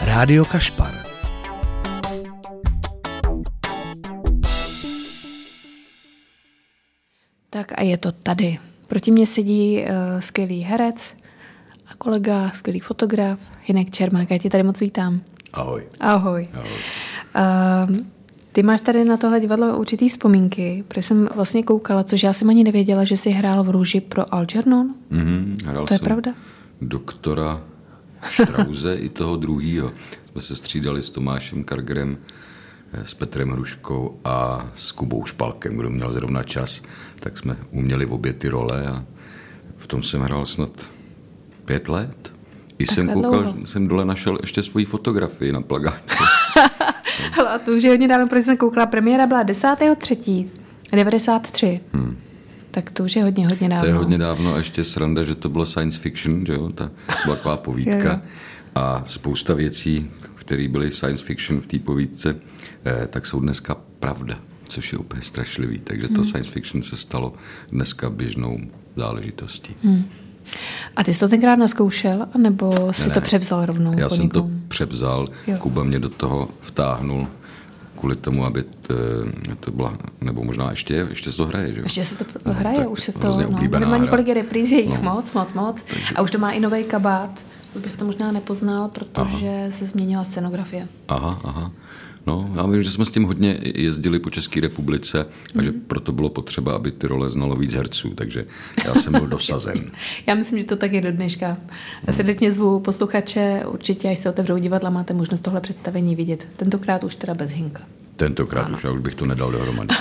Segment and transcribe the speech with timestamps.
[0.00, 0.94] Rádio Kašpar.
[7.50, 8.58] Tak a je to tady.
[8.86, 11.14] Proti mě sedí uh, skvělý herec
[11.86, 14.30] a kolega, skvělý fotograf, Hinek Čermák.
[14.30, 15.20] Já tě tady moc vítám.
[15.52, 15.86] Ahoj.
[16.00, 16.48] Ahoj.
[16.54, 16.70] Ahoj.
[17.90, 18.15] Uh,
[18.56, 22.50] ty máš tady na tohle divadlo určitý vzpomínky, protože jsem vlastně koukala, což já jsem
[22.50, 24.94] ani nevěděla, že jsi hrál v Růži pro Algernon.
[25.12, 26.34] Mm-hmm, hrál To je jsem pravda?
[26.80, 27.60] Doktora
[28.30, 29.92] Štrauze i toho druhýho.
[30.32, 32.18] Jsme se střídali s Tomášem Kargerem,
[32.92, 36.82] eh, s Petrem Hruškou a s Kubou Špalkem, kdo měl zrovna čas.
[37.20, 39.04] Tak jsme uměli obě ty role a
[39.76, 40.90] v tom jsem hrál snad
[41.64, 42.32] pět let.
[42.78, 43.66] I jsem Takhle koukal, dlouho.
[43.66, 46.14] jsem dole našel ještě svoji fotografii na plagátě.
[47.32, 48.86] Hele, a to už je hodně dávno, protože jsem koukala.
[48.86, 50.46] Premiéra byla 10.3.
[50.92, 51.80] 93.
[51.92, 52.16] Hmm.
[52.70, 53.82] Tak to už je hodně, hodně dávno.
[53.82, 56.68] To je hodně dávno a ještě sranda, že to bylo science fiction, že jo?
[56.74, 56.90] Ta
[57.24, 57.94] byla taková povídka.
[58.08, 58.20] Jo, jo.
[58.74, 62.36] A spousta věcí, které byly science fiction v té povídce,
[62.84, 65.78] eh, tak jsou dneska pravda, což je úplně strašlivý.
[65.78, 66.16] Takže Hmm.
[66.16, 67.32] to science fiction se stalo
[67.72, 68.58] dneska běžnou
[68.96, 69.74] záležitostí.
[69.84, 70.04] Hmm.
[70.96, 74.38] A ty jsi to tenkrát naskoušel, anebo jsi Ne, to převzal rovnou Já jsem to
[74.38, 74.60] někom?
[74.68, 75.56] převzal, Jo.
[75.58, 77.26] Kuba mě do toho vtáhnul
[77.98, 78.94] kvůli tomu, aby to,
[79.60, 81.84] to byla, nebo možná ještě, je, ještě se to hraje, že jo?
[81.84, 85.02] Ještě se to No, hraje, už se to, no, oblíbená má několik repríz, je jich
[85.02, 85.14] No.
[85.14, 85.84] moc, moc, moc.
[86.16, 87.30] A už to má i nový kabát,
[87.72, 90.88] to bys to možná nepoznal, protože se změnila scenografie.
[91.08, 91.70] Aha, aha.
[92.26, 95.26] No, já vím, že jsme s tím hodně jezdili po České republice
[95.58, 98.44] a že proto bylo potřeba, aby ty role znalo víc herců, takže
[98.84, 99.90] já jsem byl dosazen.
[100.26, 101.56] Já myslím, že to tak je do dneška.
[102.06, 106.48] Já srdečně zvu posluchače, určitě, až se otevřou divadla, máte možnost tohle představení vidět.
[106.56, 107.82] Tentokrát už teda bez Hinka.
[108.16, 109.94] Tentokrát už já už bych to nedal dohromady.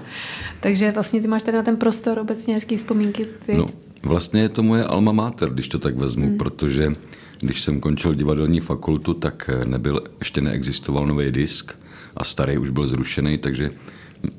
[0.60, 3.26] Takže vlastně ty máš tady na ten prostor obecně hezký vzpomínky.
[3.48, 3.58] viď?
[3.58, 3.66] No,
[4.02, 6.38] vlastně je to moje alma mater, když to tak vezmu, hmm.
[6.38, 6.94] protože
[7.40, 11.72] když jsem končil divadelní fakultu, tak nebyl, ještě neexistoval nový disk
[12.16, 13.70] a starý už byl zrušený, takže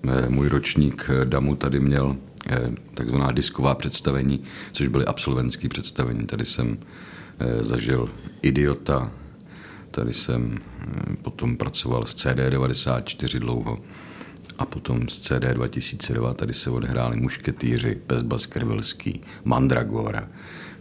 [0.07, 2.15] eh, můj ročník eh, DAMu tady měl
[2.49, 6.25] eh, takzvaná disková představení, což byly absolventské představení.
[6.25, 6.77] Tady jsem
[7.39, 8.09] eh, zažil
[8.41, 9.11] Idiota,
[9.91, 13.79] tady jsem eh, potom pracoval s CD94 dlouho
[14.59, 20.27] a potom z CD 2002 tady se odehráli Mušketýři, Bezbas Krvelský, Mandragora.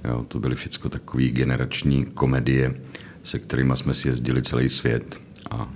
[0.05, 2.81] Jo, to byly všechno takové generační komedie,
[3.23, 5.69] se kterými jsme si jezdili celý svět a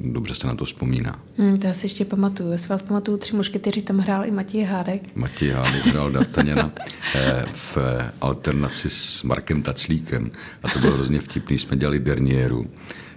[0.00, 1.22] dobře se na to vzpomíná.
[1.38, 2.52] Hmm, to já si ještě pamatuju.
[2.52, 5.16] Já si vás pamatuju, tři mušketyři tam hrál i Matěj Hádek.
[5.16, 6.72] Matěj Hádek hrál D'Artagnana
[7.14, 10.30] eh, v eh, alternaci s Markem Taclíkem
[10.62, 12.66] a to bylo hrozně vtipný, jsme dělali Dernieru,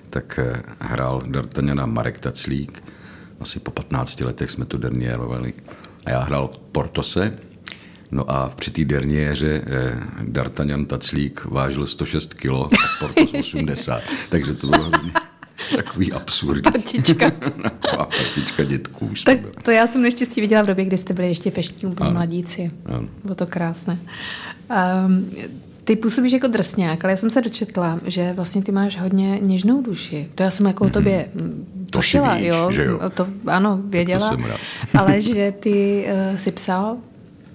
[0.09, 2.83] tak eh, hrál D'Artagnana Marek Taclík,
[3.39, 5.53] asi po 15 letech jsme to dernierovali
[6.05, 7.38] a já hrál Portose,
[8.11, 12.67] no a při té derniéře eh, D'Artagnan Taclík vážil 106 kg a
[13.00, 15.11] Portos 80, takže to bylo hrozně
[15.75, 16.63] takový absurd.
[16.63, 17.25] Partička.
[17.97, 19.53] a partička dětků už Tak byli.
[19.63, 22.71] to já jsem naštěstí viděla v době, kdy jste byli ještě feštní úplně mladíci.
[22.85, 23.07] Ano.
[23.23, 24.00] Bylo to krásné.
[25.06, 25.29] Um,
[25.84, 29.81] ty působíš jako drsňák, ale já jsem se dočetla, že vlastně ty máš hodně něžnou
[29.81, 30.29] duši.
[30.35, 32.72] To já jsem jako o tobě mm, To tušila, víš, jo?
[32.72, 33.00] že jo?
[33.13, 34.29] To, ano, věděla.
[34.29, 34.59] jsem rád.
[35.00, 36.97] ale že ty uh, si psal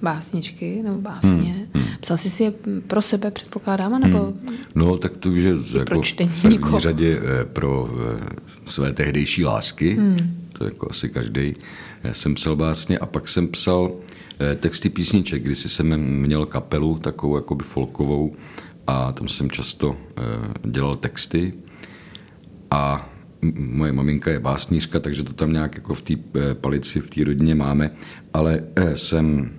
[0.02, 1.66] básničky nebo básně.
[1.74, 2.52] Hmm, Psal jsi si je
[2.86, 4.32] pro sebe, předpokládám, nebo
[4.74, 6.80] No, tak to už je jako v první někoho.
[6.80, 8.26] řadě eh, pro eh,
[8.64, 10.16] své tehdejší lásky, hmm.
[10.52, 11.54] to jako asi každý.
[12.04, 14.13] Já jsem psal básně a pak jsem psal eh,
[14.56, 18.36] texty písniček, když jsem měl kapelu takovou jakoby folkovou
[18.86, 20.22] a tam jsem často eh,
[20.64, 21.52] dělal texty.
[22.70, 23.10] A
[23.56, 27.24] moje maminka je básnířka, takže to tam nějak jako v té eh, palici, v té
[27.24, 27.90] rodině máme,
[28.34, 29.50] ale eh, jsem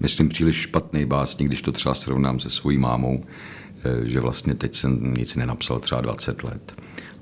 [0.00, 3.63] myslím, příliš špatný básník, když to třeba srovnám se svojí mámou, eh,
[4.04, 6.74] že vlastně teď jsem nic nenapsal třeba 20 let.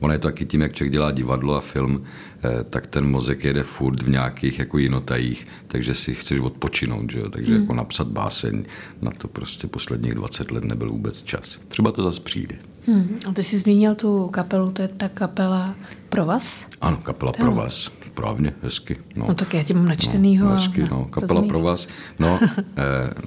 [0.03, 3.45] Ono je to taky tím, jak člověk dělá divadlo a film, eh, tak ten mozek
[3.45, 7.29] jede furt v nějakých jako jinotajích, takže si chceš odpočinout, že jo?
[7.31, 8.65] takže jako napsat báseň,
[9.03, 11.61] na to prostě posledních 20 let nebyl vůbec čas.
[11.69, 12.59] Třeba to zase přijde.
[12.87, 13.19] Hmm.
[13.29, 15.75] A ty jsi zmínil tu kapelu, to je ta kapela
[16.09, 16.67] pro vás?
[16.81, 17.91] Ano, kapela pro vás.
[18.07, 18.97] Správně, hezky.
[19.17, 19.25] No.
[19.29, 20.47] No tak já tě mám načtenýho.
[20.49, 21.05] No, hezky, no.
[21.05, 21.49] Kapela rozumíš.
[21.49, 21.89] pro vás.
[22.19, 22.63] No, eh,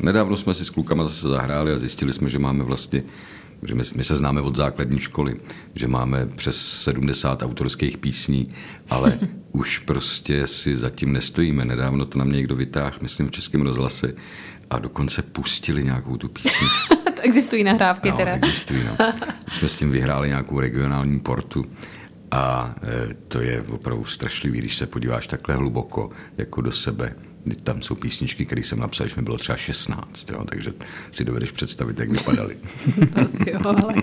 [0.01, 3.03] nedávno jsme si s klukama zase zahráli a zjistili jsme, že máme vlastně
[3.63, 5.35] že my, my se známe od základní školy,
[5.75, 8.47] že máme přes 70 autorských písní,
[8.89, 9.19] ale
[9.51, 11.65] už prostě si zatím nestojíme.
[11.65, 14.13] Nedávno to na mě někdo vytáhl, myslím v Českém rozhlase,
[14.69, 16.95] a dokonce pustili nějakou tu písničku.
[17.25, 18.31] existují nahrávky No, teda.
[18.35, 18.97] existují, no.
[19.47, 21.65] Už jsme s tím vyhráli nějakou regionální portu
[22.31, 27.15] a e, to je opravdu strašlivý, když se podíváš takhle hluboko jako do sebe,
[27.63, 30.73] tam jsou písničky, které jsem napsal, když mi bylo třeba 16, jo, takže
[31.11, 32.57] si dovedeš představit, jak vypadaly.
[33.25, 33.93] asi jo, ale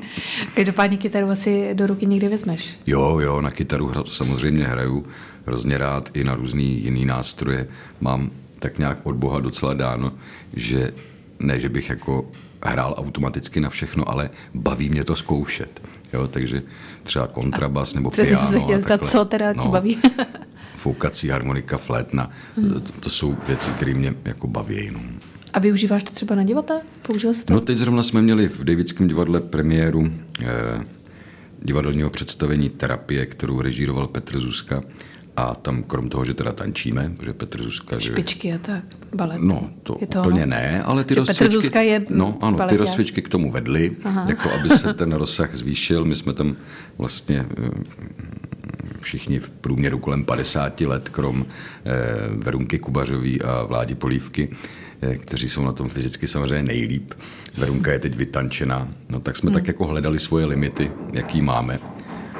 [0.55, 2.79] každopádně kytaru asi do ruky někdy vezmeš.
[2.87, 5.07] Jo, jo, na kytaru hra, samozřejmě hraju
[5.47, 7.67] hrozně rád i na různý jiný nástroje.
[8.01, 10.13] Mám tak nějak od Boha docela dáno,
[10.55, 10.93] že
[11.39, 12.31] ne, že bych jako
[12.65, 15.83] hrál automaticky na všechno, ale baví mě to zkoušet.
[16.13, 16.63] Jo, takže
[17.03, 18.51] třeba kontrabas nebo Přesně piano.
[18.51, 19.99] se chtěl a zeptat, co teda tě baví.
[20.77, 22.71] foukací harmonika, flétna, Hmm.
[22.73, 24.91] to, to jsou věci, které mě jako baví.
[24.93, 25.01] No.
[25.53, 26.81] A využíváš to třeba na divadle?
[27.03, 27.53] Použil jsi to?
[27.55, 30.13] no teď zrovna jsme měli v Davidském divadle premiéru
[30.43, 30.47] eh,
[31.63, 34.83] divadelního představení Terapie, kterou režíroval Petr Zuzka.
[35.37, 37.99] A tam krom toho, že teda tančíme, protože Petr Zuzka...
[37.99, 38.85] že- Špičky a tak,
[39.15, 39.39] balet.
[39.43, 41.51] No, to, je to úplně ne, ale ty Že Petr.
[41.51, 42.81] Zuzka je No, ano, ty baleták.
[42.81, 44.27] rozcvičky k tomu vedly, Aha.
[44.29, 46.05] jako aby se ten rozsah zvýšil.
[46.05, 46.57] My jsme tam
[46.99, 47.71] vlastně eh,
[49.01, 51.47] všichni v průměru kolem 50 let, krom
[51.85, 51.93] eh,
[52.37, 54.49] Verunky Kubařový a Vládi Polívky,
[55.03, 57.13] eh, kteří jsou na tom fyzicky samozřejmě nejlíp.
[57.59, 58.89] Verunka je teď vytančená.
[59.11, 59.55] No tak jsme hmm.
[59.55, 61.79] tak jako hledali svoje limity, jaký máme.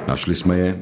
[0.07, 0.79] Našli jsme je,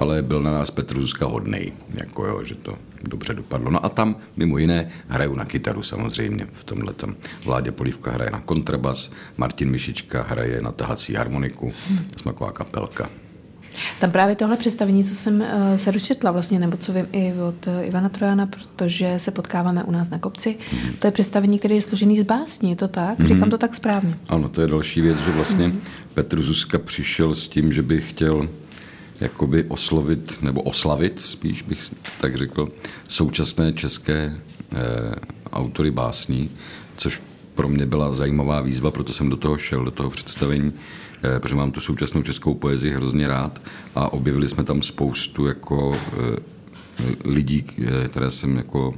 [0.00, 2.74] ale byl na nás Petr Zuzka hodnej, jako jo, že to
[3.04, 3.70] dobře dopadlo.
[3.70, 7.14] No a tam mimo jiné hraju na kytaru samozřejmě v tomhle tam.
[7.44, 11.72] Vládě Polívka hraje na kontrabas, Martin Mišička hraje na tahací harmoniku,
[12.16, 13.08] jsme taková kapelka.
[14.00, 17.66] Tam právě tohle představení, co jsem uh, se dočetla vlastně, nebo co vím i od
[17.66, 20.92] uh, Ivana Trojana, protože se potkáváme u nás na kopci, Mhm.
[20.92, 23.20] to je představení, které je složený z básní, je to tak?
[23.20, 24.18] Říkám to tak správně.
[24.28, 25.72] Ano, to je další věc, že vlastně
[26.14, 28.48] Petr Zuzka přišel s tím, že by chtěl
[29.20, 32.68] jakoby oslovit, nebo oslavit, spíš bych tak řekl,
[33.08, 34.40] současné české
[34.74, 34.78] eh,
[35.52, 36.50] autory básní,
[36.96, 37.20] což
[37.54, 40.72] pro mě byla zajímavá výzva, proto jsem do toho šel, do toho představení,
[41.22, 43.60] eh, protože mám tu současnou českou poezii hrozně rád
[43.94, 46.36] a objevili jsme tam spoustu jako eh,
[47.24, 48.94] lidí, eh, které jsem jako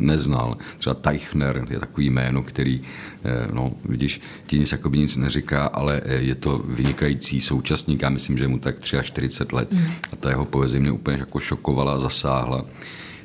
[0.00, 0.54] neznal.
[0.78, 2.80] Třeba Teichner je takový jméno, který,
[3.24, 8.08] eh, no vidíš, ti nic jakoby nic neříká, ale eh, je to vynikající současník, já
[8.08, 9.74] myslím, že je mu tak 43 let
[10.12, 12.64] a ta jeho poezie mě úplně jako šokovala, zasáhla.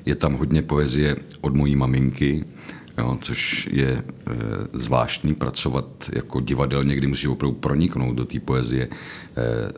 [0.05, 2.45] Je tam hodně poezie od mojí maminky,
[2.97, 4.03] Jo, což je e,
[4.73, 8.89] zvláštní pracovat jako divadelně, kdy musíš opravdu proniknout do té poezie e,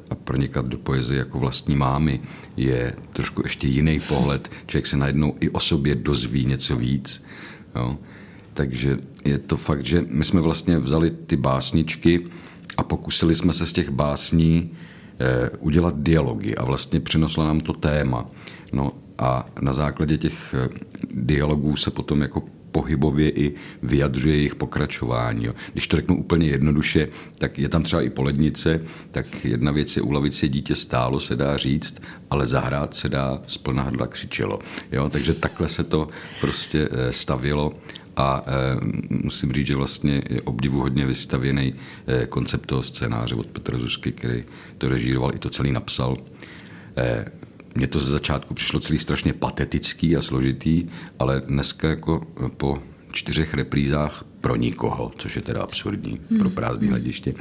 [0.09, 2.21] a pronikat do poezie jako vlastní mámy
[2.57, 4.49] je trošku ještě jiný pohled.
[4.67, 7.23] Člověk se najednou i o sobě dozví něco víc.
[7.75, 7.97] Jo.
[8.53, 12.27] Takže je to fakt, že my jsme vlastně vzali ty básničky
[12.77, 14.71] a pokusili jsme se z těch básní
[15.19, 18.25] e, udělat dialogy a vlastně přineslo nám to téma.
[18.73, 20.55] No a na základě těch
[21.11, 25.45] dialogů se potom jako pohybově i vyjadřuje jejich pokračování.
[25.45, 25.53] Jo.
[25.71, 27.07] Když to řeknu úplně jednoduše,
[27.37, 28.81] tak je tam třeba i polednice,
[29.11, 33.41] tak jedna věc je ulavit si dítě stálo, se dá říct, ale zahrát se dá
[33.47, 34.59] z plná hrdla křičelo.
[34.91, 35.09] Jo.
[35.09, 36.09] Takže takhle se to
[36.41, 37.73] prostě eh, stavilo
[38.19, 38.77] a e,
[39.09, 41.73] musím říct, že vlastně je obdivuhodně vystavěný
[42.07, 44.43] e, koncept toho scénáře od Petra Zuzky, který
[44.77, 46.15] to režíroval i to celý napsal.
[47.75, 50.87] E, mně to ze začátku přišlo celý strašně patetický a složitý,
[51.19, 52.27] ale dneska jako
[52.57, 52.79] po
[53.11, 56.39] čtyřech reprízách pro nikoho, což je teda absurdní hmm.
[56.39, 57.33] pro prázdný hlediště,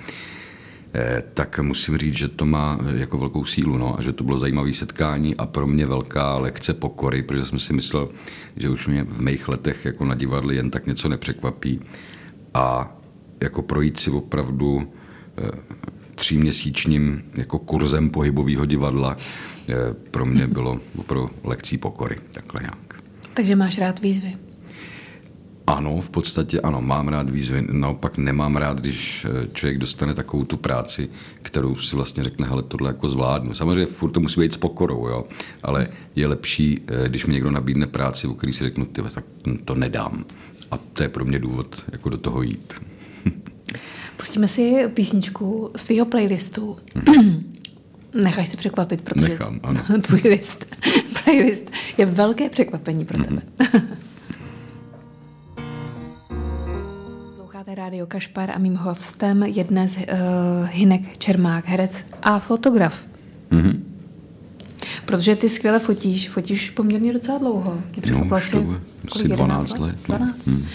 [0.94, 4.38] eh, tak musím říct, že to má jako velkou sílu no, a že to bylo
[4.38, 8.08] zajímavé setkání a pro mě velká lekce pokory, protože jsem si myslel,
[8.56, 11.80] že už mě v mých letech jako na divadle jen tak něco nepřekvapí
[12.54, 12.96] a
[13.40, 14.92] jako projít si opravdu
[16.14, 19.16] tříměsíčním jako kurzem pohybového divadla
[20.10, 23.02] pro mě bylo pro lekcí pokory, takhle nějak.
[23.34, 24.36] Takže máš rád výzvy.
[25.68, 30.44] Ano, v podstatě ano, mám rád výzvy, naopak nemám rád, když eh, člověk dostane takovou
[30.44, 31.08] tu práci,
[31.42, 33.54] kterou si vlastně řekne, hele, tohle jako zvládnu.
[33.54, 35.24] Samozřejmě furt to musí být s pokorou, jo,
[35.62, 39.24] ale je lepší, eh, když mi někdo nabídne práci, o který si řeknu, ty, tak
[39.64, 40.24] to nedám.
[40.70, 42.74] A to je pro mě důvod, jako do toho jít.
[44.16, 46.76] Pustíme si písničku z tvýho playlistu.
[48.22, 49.80] Nechaj se překvapit, protože Nechám, ano.
[50.02, 50.76] tvůj list,
[51.24, 53.42] playlist je velké překvapení pro tebe.
[57.26, 60.02] Posloucháte rádio Kašpar a mým hostem je dnes uh,
[60.70, 63.00] Hinek Čermák, herec a fotograf.
[63.50, 63.80] Mm-hmm.
[65.04, 67.82] Protože ty skvěle fotíš, fotíš poměrně docela dlouho.
[68.04, 68.80] Mě No, už to bude
[69.14, 70.16] asi 11 12 let, no.
[70.18, 70.46] 12?
[70.46, 70.66] Hmm.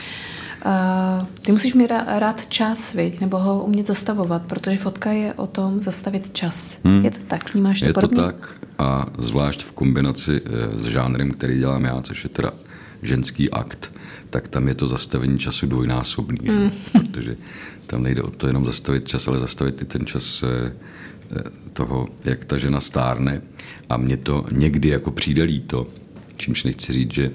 [0.66, 3.20] Uh, ty musíš mít rá- rád čas, viď?
[3.20, 6.78] nebo ho umět zastavovat, protože fotka je o tom zastavit čas.
[7.04, 7.54] Je to tak?
[7.54, 7.90] Vnímáš to Hmm.
[7.90, 8.24] Je to podobně?
[8.24, 12.52] tak a zvlášť v kombinaci eh, s žánrem, který dělám já, což je teda
[13.02, 13.92] ženský akt,
[14.30, 16.40] tak tam je to zastavení času dvojnásobný.
[16.50, 16.72] Mm.
[16.92, 17.36] Protože
[17.88, 20.74] tam nejde o to jenom zastavit čas, ale zastavit i ten čas eh,
[21.32, 21.44] eh,
[21.74, 23.42] toho, jak ta žena stárne.
[23.90, 25.88] A mně to někdy jako přijde líto,
[26.38, 27.32] čímž nechci říct, že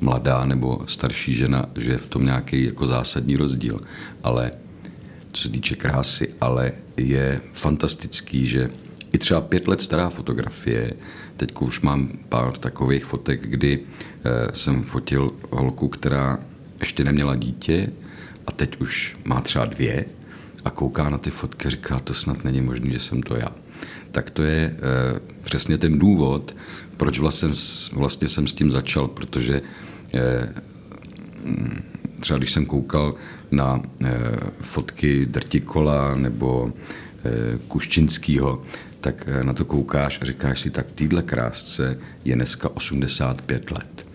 [0.00, 3.80] mladá nebo starší žena, že je v tom nějaký jako zásadní rozdíl.
[4.24, 4.50] Ale
[5.32, 8.70] co se týče krásy, ale je fantastický, že
[9.12, 10.92] i třeba pět let stará fotografie,
[11.36, 16.38] teď už mám pár takových fotek, kdy eh, jsem fotil holku, která
[16.80, 17.92] ještě neměla dítě
[18.46, 20.04] a teď už má třeba dvě
[20.64, 23.48] a kouká na ty fotky a říká, to snad není možné, že jsem to já.
[24.10, 24.74] Tak to je e,
[25.42, 26.56] přesně ten důvod,
[26.96, 27.48] proč vlastně,
[27.92, 29.60] vlastně jsem s tím začal, protože
[30.14, 30.54] e,
[32.20, 33.14] třeba když jsem koukal
[33.50, 34.20] na e,
[34.60, 36.72] fotky Drtikola nebo
[37.68, 38.62] Kuščinskýho,
[39.00, 44.06] tak na to koukáš a říkáš si, tak týhle krásce je dneska 85 let.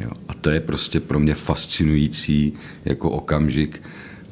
[0.00, 0.10] Jo.
[0.28, 2.52] A to je prostě pro mě fascinující
[2.84, 3.82] jako okamžik,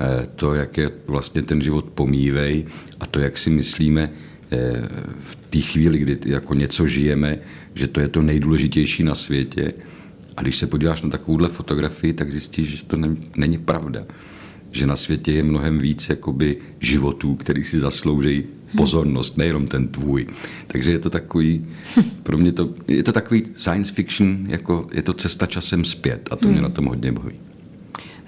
[0.01, 2.67] eh, to, jak je vlastně ten život pomívej
[3.01, 4.34] a to, jak si myslíme eh,
[5.25, 7.39] v té chvíli, kdy jako něco žijeme,
[7.75, 9.73] že to je to nejdůležitější na světě.
[10.37, 12.97] A když se podíváš na takovouhle fotografii, tak zjistíš, že to
[13.37, 14.05] není pravda.
[14.71, 18.45] Že na světě je mnohem víc jakoby životů, který si zaslouží
[18.77, 20.27] pozornost, nejenom ten tvůj.
[20.67, 21.67] Takže je to takový,
[22.23, 26.37] pro mě to, je to takový science fiction, jako je to cesta časem zpět a
[26.37, 26.63] to mě hmm.
[26.63, 27.35] na tom hodně baví.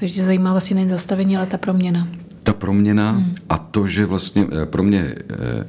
[0.01, 2.09] Takže tě zajímá vlastně nejen zastavení, ale ta proměna.
[2.43, 3.35] Ta proměna hmm.
[3.49, 5.67] a to, že vlastně eh, pro mě eh,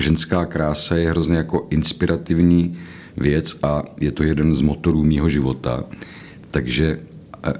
[0.00, 2.78] ženská krása je hrozně jako inspirativní
[3.16, 5.84] věc a je to jeden z motorů mýho života.
[6.50, 7.00] Takže
[7.44, 7.52] eh,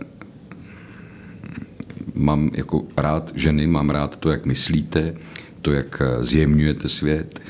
[2.15, 5.15] mám jako rád ženy, mám rád to, jak myslíte,
[5.63, 7.41] to, jak eh, zjemňujete svět,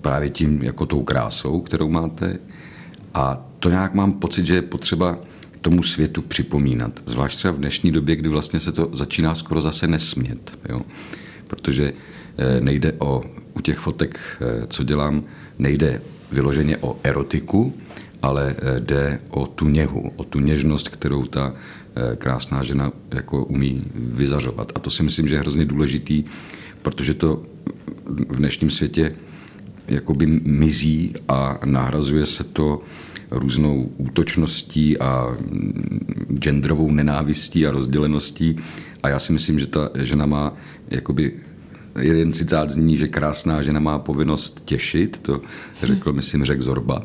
[0.00, 2.38] právě tím jako tou krásou, kterou máte.
[3.14, 5.18] A to nějak mám pocit, že je potřeba
[5.60, 7.02] tomu světu připomínat.
[7.06, 10.58] Zvlášť třeba v dnešní době, kdy vlastně se to začíná skoro zase nesmět.
[10.68, 10.82] Jo?
[11.50, 13.22] Protože eh, nejde o,
[13.54, 15.24] u těch fotek, eh, co dělám,
[15.58, 16.02] nejde
[16.32, 17.74] vyloženě o erotiku,
[18.22, 21.54] ale jde o tu něhu, o tu něžnost, kterou ta
[22.16, 24.72] krásná žena jako umí vyzařovat.
[24.74, 26.24] A to si myslím, že je hrozně důležitý
[26.82, 27.42] protože to
[28.28, 29.14] v dnešním světě
[29.88, 32.82] jakoby mizí a nahrazuje se to
[33.30, 35.36] různou útočností a
[36.34, 38.56] genderovou nenávistí a rozděleností.
[39.02, 40.56] A já si myslím, že ta žena má
[40.90, 41.40] jakoby
[42.00, 45.40] jeden citát zní, že krásná žena má povinnost těšit, to
[45.82, 47.02] řekl, myslím, řekl Zorba.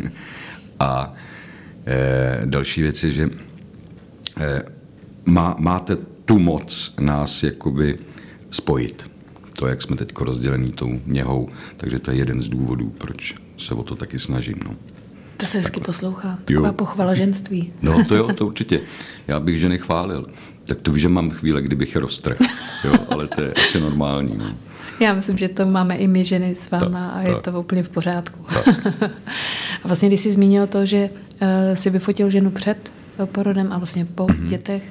[0.80, 1.14] a
[1.86, 3.30] e, další věc je, že
[4.40, 4.62] e,
[5.24, 7.98] má, máte tu moc nás jakoby
[8.50, 9.10] spojit.
[9.52, 13.74] To, jak jsme teď rozdělený tou něhou, takže to je jeden z důvodů, proč se
[13.74, 14.56] o to taky snažím.
[14.64, 14.76] No.
[15.36, 16.38] To se hezky poslouchá.
[16.44, 16.74] Taková jo.
[16.74, 17.72] pochvala ženství.
[17.82, 18.80] No to jo, to určitě.
[19.28, 20.26] Já bych ženy chválil.
[20.68, 22.36] Tak to víš, že mám chvíle, kdybych je roztrhl.
[22.84, 24.34] Jo, ale to je asi normální.
[24.38, 24.54] No.
[25.00, 27.42] Já myslím, že to máme i my ženy s váma tak, a je tak.
[27.42, 28.44] to úplně v pořádku.
[29.84, 32.92] a vlastně, když jsi zmínil to, že uh, si vyfotil ženu před
[33.26, 34.48] porodem a vlastně po mm-hmm.
[34.48, 34.82] dětech.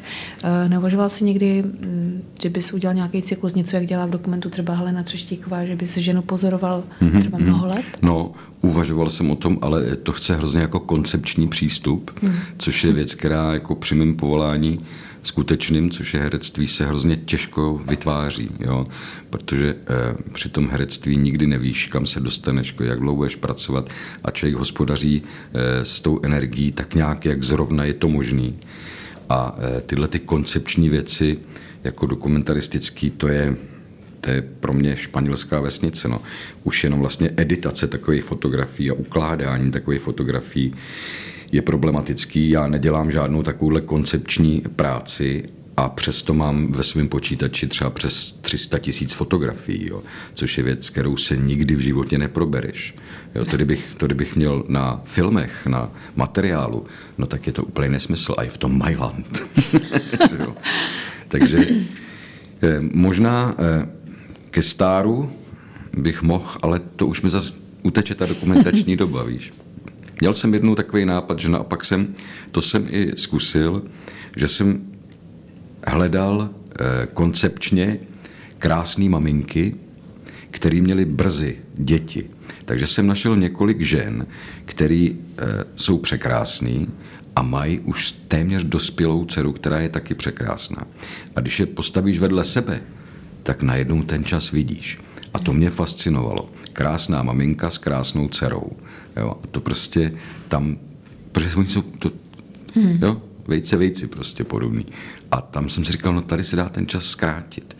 [0.43, 4.49] Eh, neuvažoval jsi někdy, mm, že bys udělal nějaký cyklus, něco, jak dělá v dokumentu
[4.49, 7.19] třeba Helena Třeštíková, že bys ženu pozoroval mm-hmm.
[7.19, 7.85] třeba mnoho let?
[8.01, 8.31] No,
[8.61, 12.33] uvažoval jsem o tom, ale to chce hrozně jako koncepční přístup, mm.
[12.57, 14.79] což je věc, která jako při mém povolání
[15.27, 18.85] skutečným, což je herectví, se hrozně těžko vytváří, jo?
[19.29, 23.89] protože eh, při tom herectví nikdy nevíš, kam se dostaneš, jak dlouho budeš pracovat
[24.23, 28.59] a člověk hospodaří eh, s tou energií tak nějak, jak zrovna je to možný.
[29.29, 31.39] A eh, tyhle ty koncepční věci,
[31.83, 33.55] jako dokumentaristický, to je,
[34.21, 36.07] to je pro mě španělská vesnice.
[36.07, 36.21] No.
[36.63, 40.73] Už jenom vlastně editace takových fotografií a ukládání takových fotografií
[41.51, 42.49] je problematický.
[42.49, 45.43] Já nedělám žádnou takovouhle koncepční práci
[45.77, 50.89] a přesto mám ve svém počítači třeba přes 300 tisíc fotografií, jo, což je věc,
[50.89, 52.95] kterou se nikdy v životě neprobereš.
[53.35, 56.85] Jo, to, kdybych, to kdybych měl na filmech, na materiálu,
[57.17, 58.35] no tak je to úplně nesmysl.
[58.37, 59.43] A je v tom Mailand.
[61.27, 61.67] Takže
[62.61, 63.89] eh, možná eh,
[64.51, 65.31] ke stáru
[65.97, 69.53] bych mohl, ale to už mi zase uteče ta dokumentační doba, víš.
[70.21, 72.15] Měl jsem jednou takový nápad, že naopak jsem,
[72.51, 73.83] to jsem i zkusil,
[74.37, 74.81] že jsem
[75.87, 77.99] hledal eh, koncepčně
[78.57, 79.75] krásné maminky,
[80.51, 82.29] které měly brzy děti.
[82.65, 84.27] Takže jsem našel několik žen,
[84.65, 86.85] které eh, jsou překrásné
[87.35, 90.87] a mají už téměř dospělou dceru, která je taky překrásná.
[91.35, 92.81] A když je postavíš vedle sebe,
[93.43, 94.99] tak najednou ten čas vidíš.
[95.33, 96.49] A to mě fascinovalo.
[96.73, 98.71] Krásná maminka s krásnou dcerou.
[99.15, 99.35] Jo?
[99.43, 100.11] A to prostě
[100.47, 100.77] tam,
[101.31, 102.11] protože oni jsou to,
[102.75, 102.99] hmm.
[103.01, 104.85] jo, vejce, vejci prostě podobný.
[105.31, 107.77] A tam jsem si říkal, no tady se dá ten čas zkrátit.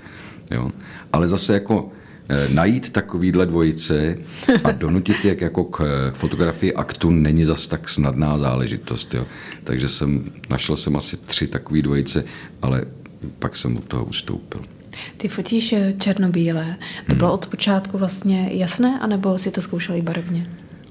[0.51, 0.71] Jo?
[1.13, 1.91] Ale zase jako
[2.29, 4.17] eh, najít takovýhle dvojice
[4.63, 9.13] a donutit je jako k fotografii aktu není zas tak snadná záležitost.
[9.13, 9.25] Jo.
[9.63, 12.23] Takže jsem, našel jsem asi tři takové dvojice,
[12.61, 12.85] ale
[13.39, 14.61] pak jsem od toho ustoupil.
[15.17, 16.77] Ty fotíš eh, černobílé.
[17.09, 17.35] To bylo hmm.
[17.35, 20.47] od počátku vlastně jasné, anebo si to zkoušel i barevně?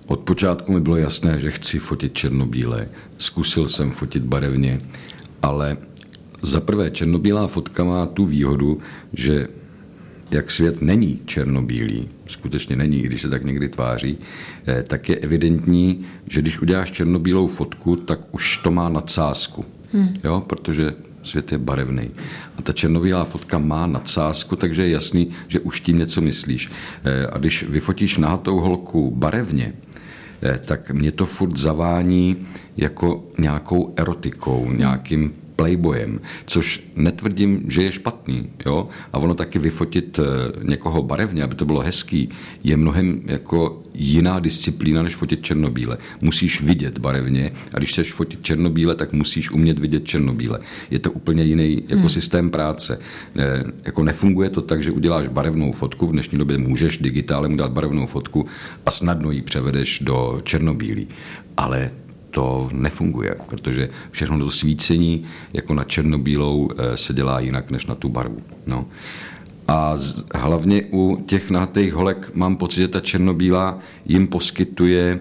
[0.06, 2.88] Od počátku mi bylo jasné, že chci fotit černobílé.
[3.18, 4.80] Zkusil jsem fotit barevně,
[5.42, 5.76] ale
[6.42, 8.78] za prvé černobílá fotka má tu výhodu,
[9.12, 9.48] že
[10.30, 14.18] jak svět není černobílý, skutečně není, když se tak někdy tváří,
[14.66, 19.64] eh, tak je evidentní, že když uděláš černobílou fotku, tak už to má nadsázku.
[19.92, 20.16] Hmm.
[20.24, 20.92] Jo, protože
[21.26, 22.10] svět je barevný.
[22.58, 26.70] A ta černobílá fotka má nadsázku, takže je jasný, že už tím něco myslíš.
[27.04, 29.72] Eh, a když vyfotíš nahatou holku barevně,
[30.42, 37.92] eh, tak mě to furt zavání jako nějakou erotikou, nějakým playboyem, což netvrdím, že je
[37.92, 38.50] špatný.
[38.66, 38.88] Jo?
[39.12, 40.22] A ono taky vyfotit eh,
[40.62, 42.28] někoho barevně, aby to bylo hezký,
[42.64, 45.98] je mnohem jako jiná disciplína, než fotit černobíle.
[46.20, 50.58] Musíš vidět barevně a když chceš fotit černobíle, tak musíš umět vidět černobíle.
[50.90, 52.08] Je to úplně jiný jako hmm.
[52.08, 52.98] systém práce.
[53.38, 57.72] E, jako nefunguje to tak, že uděláš barevnou fotku, v dnešní době můžeš digitálem udělat
[57.72, 58.46] barevnou fotku
[58.86, 61.08] a snadno ji převedeš do černobílí.
[61.56, 61.90] Ale
[62.36, 67.94] to nefunguje, protože všechno to svícení jako na černobílou eh, se dělá jinak než na
[67.94, 68.42] tu barvu.
[68.66, 68.88] No.
[69.68, 69.94] A
[70.34, 75.20] hlavně u těch nahatých holek mám pocit, že ta černobílá jim poskytuje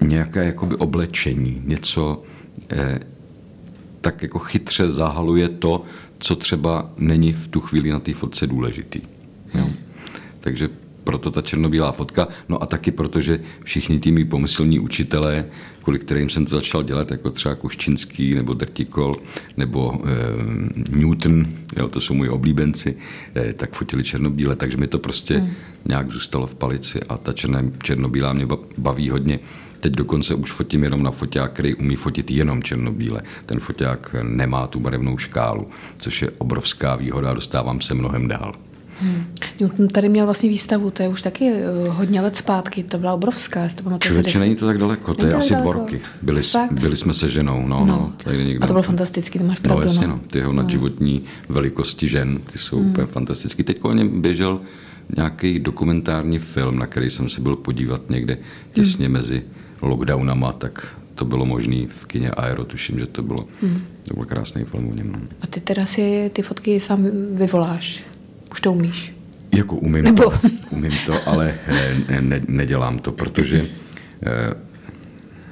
[0.00, 2.22] nějaké jakoby oblečení, něco
[2.72, 3.00] eh,
[4.00, 5.84] tak jako chytře zahaluje to,
[6.18, 9.00] co třeba není v tu chvíli na té fotce důležitý.
[9.54, 9.68] Jo.
[10.40, 10.68] Takže
[11.06, 15.44] proto ta černobílá fotka, no a taky protože všichni tými pomyslní učitelé,
[15.82, 19.14] kvůli kterým jsem to začal dělat, jako třeba Kuščinský nebo Drtikol
[19.56, 21.46] nebo e, Newton,
[21.76, 22.96] jo, to jsou moji oblíbenci,
[23.36, 25.50] e, tak fotili černobíle, takže mi to prostě hmm.
[25.84, 28.46] nějak zůstalo v palici a ta černé, černobílá mě
[28.78, 29.38] baví hodně.
[29.80, 33.22] Teď dokonce už fotím jenom na foťák, který umí fotit jenom černobíle.
[33.46, 38.52] Ten foťák nemá tu barevnou škálu, což je obrovská výhoda a dostávám se mnohem dál.
[39.00, 39.88] Hmm.
[39.92, 43.68] Tady měl vlastně výstavu, to je už taky eh, hodně let zpátky, to byla obrovská,
[43.98, 45.72] Člověče, není to tak daleko, to není je asi daleko.
[45.72, 46.00] dva roky.
[46.22, 47.86] Byli, byli jsme se ženou, no, no.
[47.86, 49.84] no tady není A to bylo fantastické, to máš pravdu.
[49.84, 50.20] No jasně, no.
[50.26, 50.62] ty jeho no.
[50.62, 52.90] nadživotní velikosti žen, ty jsou hmm.
[52.90, 53.62] úplně fantastické.
[53.62, 54.60] Teď o něm běžel
[55.16, 58.38] nějaký dokumentární film, na který jsem se byl podívat někde
[58.72, 59.12] těsně hmm.
[59.12, 59.42] mezi
[59.82, 63.46] lockdownama, tak to bylo možné v kině Aero, tuším, že to bylo.
[63.62, 63.82] Hmm.
[64.08, 65.12] To byl krásný film o něm.
[65.12, 65.18] No.
[65.40, 68.02] A ty teda si ty fotky sám vyvoláš?
[68.56, 69.16] Už to umíš?
[69.56, 70.22] Jako umím Nebo...
[70.22, 70.32] to,
[70.70, 71.58] umím to, ale
[72.08, 73.66] ne, ne, nedělám to, protože
[74.26, 74.54] eh,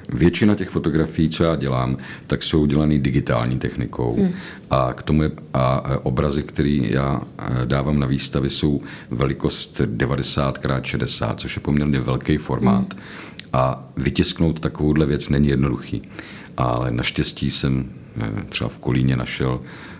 [0.08, 4.16] většina těch fotografií, co já dělám, tak jsou dělané digitální technikou.
[4.16, 4.32] Hmm.
[4.70, 10.58] A k tomu je, a obrazy, které já eh, dávám na výstavy, jsou velikost 90
[10.78, 12.94] x 60, což je poměrně velký formát.
[12.94, 13.02] Hmm.
[13.52, 16.02] A vytisknout takovouhle věc není jednoduchý.
[16.56, 17.84] Ale naštěstí jsem
[18.20, 19.93] eh, třeba v Kolíně našel Eh,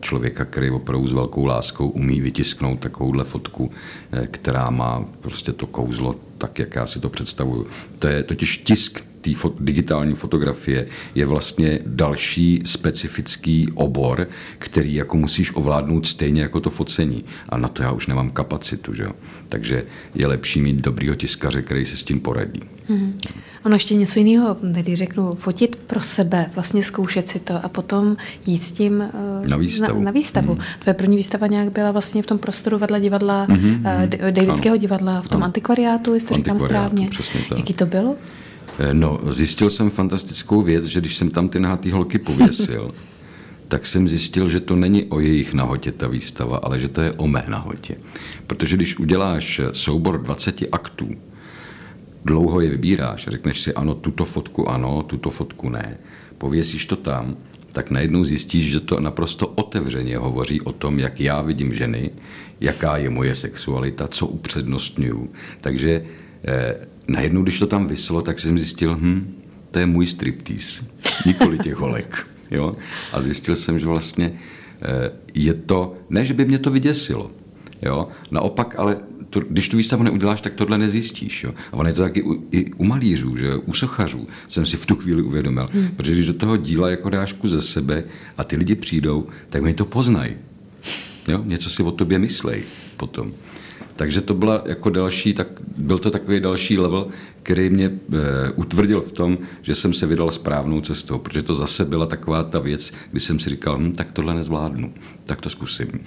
[0.00, 3.70] člověka, který opravdu s velkou láskou umí vytisknout takovouhle fotku,
[4.12, 7.66] eh, která má prostě to kouzlo tak, jak já si to představuju.
[7.98, 15.16] To je totiž tisk té fot, digitální fotografie je vlastně další specifický obor, který jako
[15.16, 17.24] musíš ovládnout stejně jako to focení.
[17.48, 18.94] A na to já už nemám kapacitu.
[18.94, 19.12] Že jo?
[19.48, 22.60] Takže je lepší mít dobrýho tiskaře, který se s tím poradí.
[22.88, 23.18] Hmm.
[23.64, 28.16] Ono ještě něco jiného, tedy řeknu, fotit pro sebe, vlastně zkoušet si to a potom
[28.46, 28.94] jít s tím
[29.40, 29.98] uh, na výstavu.
[29.98, 30.52] Na, na výstavu.
[30.52, 30.62] Hmm.
[30.78, 33.70] Tvoje první výstava nějak byla vlastně v tom prostoru vedle divadla, hmm.
[33.70, 35.44] uh, Davidského divadla, v tom ano.
[35.44, 37.10] antikvariátu, jestli to říkám správně.
[37.56, 38.16] Jaký to bylo?
[38.78, 42.90] Eh, no, zjistil jsem fantastickou věc, že když jsem tam ty nahatý holky pověsil,
[43.68, 47.12] tak jsem zjistil, že to není o jejich nahotě ta výstava, ale že to je
[47.12, 47.96] o mé nahotě.
[48.46, 51.10] Protože když uděláš soubor 20 aktů,
[52.24, 55.98] dlouho je vybíráš, řekneš si ano, tuto fotku ano, tuto fotku ne,
[56.38, 57.36] pověsíš to tam,
[57.72, 62.10] tak najednou zjistíš, že to naprosto otevřeně hovoří o tom, jak já vidím ženy,
[62.60, 65.30] jaká je moje sexualita, co upřednostňuju.
[65.60, 66.04] Takže
[66.44, 66.76] eh,
[67.08, 69.34] najednou, když to tam vyslo, tak jsem zjistil, hm,
[69.70, 70.84] to je můj striptease,
[71.26, 72.26] nikoli těch holek.
[72.50, 72.76] Jo?
[73.12, 74.32] A zjistil jsem, že vlastně
[74.82, 77.30] eh, je to, ne, že by mě to vyděsilo,
[77.82, 78.08] jo?
[78.30, 78.96] naopak, ale
[79.30, 81.44] to, když tu výstavu neuděláš, tak tohle nezjistíš.
[81.44, 81.54] Jo?
[81.72, 84.86] A ono je to taky u, i u malířů, že u sochařů jsem si v
[84.86, 85.66] tu chvíli uvědomil.
[85.72, 85.88] Hmm.
[85.96, 88.04] Protože když do toho díla jako dáš kus ze sebe
[88.36, 90.34] a ty lidi přijdou, tak mi to poznají.
[91.28, 91.42] Jo?
[91.44, 92.62] Něco si o tobě myslej
[92.96, 93.32] potom.
[93.98, 97.08] Takže to byla jako další, tak byl to takový další level,
[97.42, 97.90] který mě e,
[98.54, 102.58] utvrdil v tom, že jsem se vydal správnou cestou, protože to zase byla taková ta
[102.58, 104.92] věc, kdy jsem si říkal, hm, tak tohle nezvládnu,
[105.24, 105.86] tak to zkusím.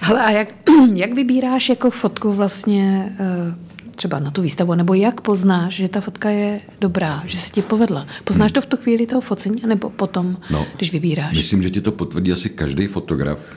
[0.00, 0.54] Hele, a jak,
[0.94, 3.54] jak vybíráš jako fotku vlastně e,
[3.96, 7.62] třeba na tu výstavu, nebo jak poznáš, že ta fotka je dobrá, že se ti
[7.62, 8.06] povedla?
[8.24, 8.54] Poznáš hmm.
[8.54, 11.36] to v tu chvíli toho focení, nebo potom, no, když vybíráš?
[11.36, 13.54] Myslím, že ti to potvrdí asi každý fotograf,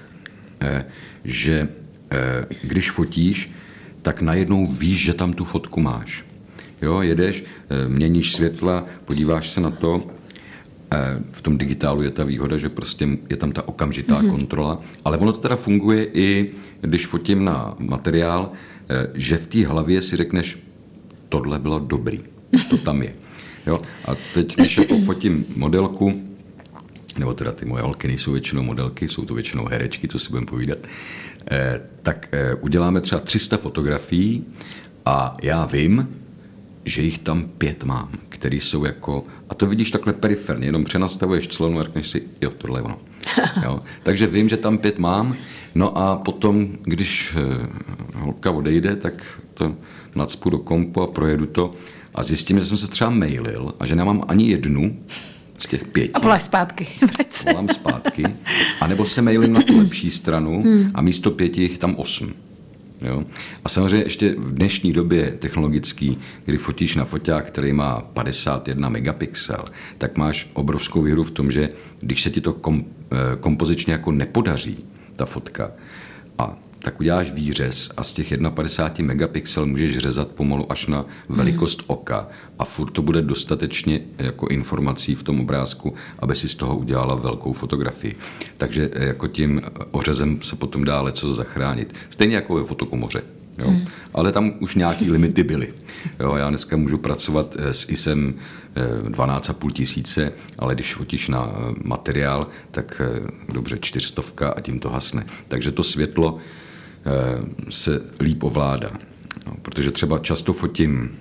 [0.61, 0.85] eh,
[1.23, 1.67] že
[2.61, 3.51] když fotíš,
[4.01, 6.25] tak najednou víš, že tam tu fotku máš.
[6.81, 10.03] Jo, jedeš, eh, měníš světla, podíváš se na to,
[11.31, 14.29] v tom digitálu je ta výhoda, že prostě je tam ta okamžitá mm-hmm.
[14.29, 18.51] kontrola, ale ono to teda funguje i, když fotím na materiál,
[18.89, 20.57] Eh, že v té hlavě si řekneš,
[21.29, 22.19] tohle bylo dobrý,
[22.69, 23.13] to tam je.
[23.67, 23.81] Jo?
[24.05, 26.21] A teď, když jako fotím modelku,
[27.17, 30.45] nebo teda ty moje holky nejsou většinou modelky, jsou to většinou herečky, co si budeme
[30.45, 30.89] povídat, eh,
[32.01, 34.45] tak eh, uděláme třeba 300 fotografií
[35.05, 36.09] a já vím,
[36.85, 41.47] že jich tam pět mám, které jsou jako, a to vidíš takhle periferně, jenom přenastavuješ
[41.47, 42.99] clonu a řekneš si, jo, tohle je ono.
[43.63, 43.81] Jo?
[44.03, 45.35] Takže vím, že tam pět mám,
[45.75, 47.67] no a potom, když eh,
[48.15, 49.75] holka odejde, tak to
[50.15, 51.73] nadspu do kompu a projedu to
[52.15, 54.97] a zjistím, že jsem se třeba mailil a že nemám ani jednu
[55.57, 56.11] z těch pěti.
[56.13, 56.87] A voláš zpátky.
[57.45, 58.23] Volám zpátky.
[58.81, 60.91] A nebo se mailím na tu lepší stranu hmm.
[60.93, 62.33] a místo pěti jich tam osm.
[63.01, 63.23] Jo?
[63.63, 69.63] A samozřejmě ještě v dnešní době technologický, kdy fotíš na foťák, který má 51 megapixel,
[69.97, 74.11] tak máš obrovskou výhodu v tom, že když se ti to kom, eh, kompozičně jako
[74.11, 75.71] nepodaří, ta fotka,
[76.37, 81.79] a tak uděláš výřez a z těch 51 megapixel můžeš řezat pomalu až na velikost
[81.79, 81.85] hmm.
[81.87, 82.27] oka
[82.59, 87.15] a furt to bude dostatečně jako informací v tom obrázku, aby si z toho udělala
[87.15, 88.15] velkou fotografii.
[88.57, 91.93] Takže jako tím ořezem se potom dá co zachránit.
[92.09, 93.21] Stejně jako ve fotokomoře.
[93.57, 93.67] Jo.
[93.67, 93.85] Hmm.
[94.13, 95.73] Ale tam už nějaký limity byly.
[96.19, 98.33] Jo, já dneska můžu pracovat eh, s ISem
[99.07, 104.89] 12,5 tisíce, ale když fotíš na eh, materiál, tak eh, dobře čtyřstovka a tím to
[104.89, 105.25] hasne.
[105.47, 106.39] Takže to světlo
[107.69, 108.91] se líp ovládá.
[109.47, 111.19] No, protože třeba často fotím,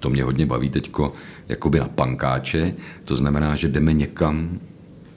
[0.00, 1.12] to mě hodně baví teďko,
[1.48, 4.58] jakoby na pankáče, to znamená, že jdeme někam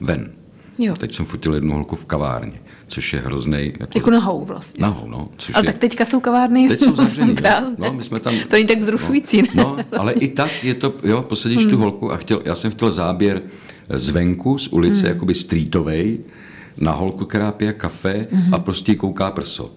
[0.00, 0.30] ven.
[0.78, 0.94] Jo.
[0.96, 3.72] Teď jsem fotil jednu holku v kavárně, což je hrozný.
[3.80, 4.82] Jako, jako nahou vlastně.
[4.82, 5.28] Nahou, no.
[5.36, 8.34] Což ale je, tak teďka jsou kavárny Teď jsou zavřený, no, no, my jsme tam,
[8.38, 9.42] to není tak vzrušující.
[9.42, 9.84] No, no vlastně.
[9.98, 11.70] ale i tak je to, jo, posadíš hmm.
[11.70, 13.42] tu holku a chtěl, já jsem chtěl záběr
[13.88, 15.08] zvenku, z ulice, hmm.
[15.08, 16.18] jakoby streetovej,
[16.80, 18.54] na holku, která pije kafe hmm.
[18.54, 19.70] a prostě kouká prso.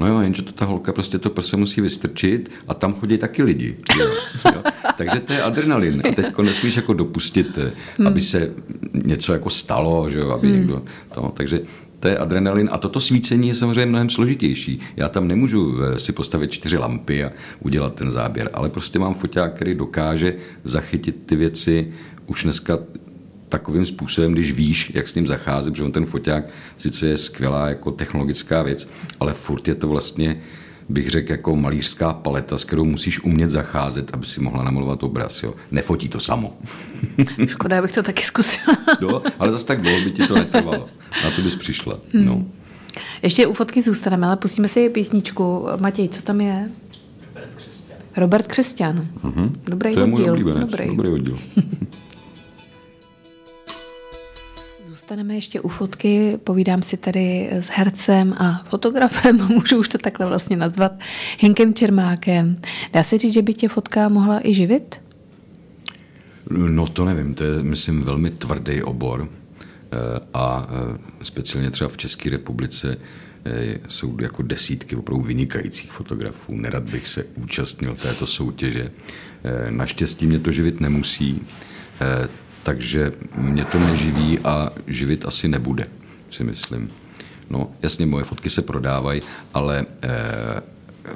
[0.00, 3.42] No jo, jenže to ta holka prostě to prso musí vystrčit a tam chodí taky
[3.42, 3.76] lidi.
[3.98, 4.06] Jo,
[4.54, 4.62] jo.
[4.96, 6.02] Takže to je adrenalin.
[6.08, 8.06] A teď nesmíš jako dopustit, eh, hmm.
[8.06, 8.52] aby se
[8.92, 10.56] něco jako stalo, že jo, aby hmm.
[10.56, 10.82] někdo...
[11.14, 11.60] To, takže
[12.00, 14.80] to je adrenalin a toto svícení je samozřejmě mnohem složitější.
[14.96, 19.14] Já tam nemůžu eh, si postavit čtyři lampy a udělat ten záběr, ale prostě mám
[19.14, 21.92] foťák, který dokáže zachytit ty věci
[22.26, 22.78] už dneska
[23.50, 26.44] takovým způsobem, když víš, jak s ním zacházet, protože on ten foťák
[26.76, 28.88] sice je skvělá jako technologická věc,
[29.20, 30.40] ale furt je to vlastně
[30.90, 35.42] bych řekl, jako malířská paleta, s kterou musíš umět zacházet, aby si mohla namalovat obraz.
[35.42, 35.52] Jo.
[35.70, 36.56] Nefotí to samo.
[37.46, 38.76] Škoda, abych to taky zkusila.
[39.00, 40.88] no, ale zase tak dlouho by ti to netrvalo.
[41.24, 41.98] Na to bys přišla.
[42.12, 42.24] Hmm.
[42.24, 42.44] No.
[43.22, 45.66] Ještě u fotky zůstaneme, ale pustíme si písničku.
[45.78, 46.68] Matěj, co tam je?
[47.34, 47.96] Robert Křesťan.
[48.16, 49.08] Robert Křesťan.
[49.24, 49.52] Uh-huh.
[49.64, 50.18] Dobrý to je oddíl.
[50.18, 50.70] můj oblíbenec.
[50.70, 50.86] Dobrý.
[50.88, 51.38] Dobrý oddíl.
[55.10, 60.26] Zůstaneme ještě u fotky, povídám si tady s hercem a fotografem, můžu už to takhle
[60.26, 60.92] vlastně nazvat,
[61.38, 62.56] Hinkem Čermákem.
[62.92, 65.02] Dá se říct, že by tě fotka mohla i živit?
[66.50, 69.96] No to nevím, to je, myslím, velmi tvrdý obor eh,
[70.34, 72.96] a eh, speciálně třeba v České republice
[73.44, 76.56] eh, jsou jako desítky opravdu vynikajících fotografů.
[76.56, 78.90] Nerad bych se účastnil této soutěže.
[79.70, 81.42] Naštěstí mě to živit nemusí
[82.62, 85.86] takže mě to neživí a živit asi nebude,
[86.30, 86.90] si myslím.
[87.50, 89.20] No, jasně, moje fotky se prodávají,
[89.54, 90.62] ale eh,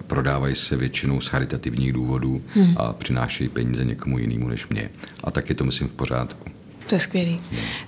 [0.06, 2.74] prodávají se většinou z charitativních důvodů hmm.
[2.76, 4.90] a přinášejí peníze někomu jinému než mě.
[5.24, 6.50] A tak je to, myslím, v pořádku.
[6.88, 7.40] To je skvělý.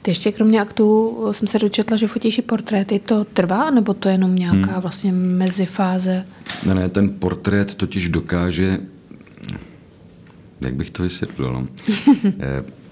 [0.02, 2.98] Ty ještě kromě aktů jsem se dočetla, že fotíš i portréty.
[2.98, 4.80] To trvá, nebo to je jenom nějaká hmm.
[4.80, 6.26] vlastně mezifáze?
[6.66, 8.78] Ne, ne, ten portrét totiž dokáže,
[10.60, 11.68] jak bych to vysvětlil, no?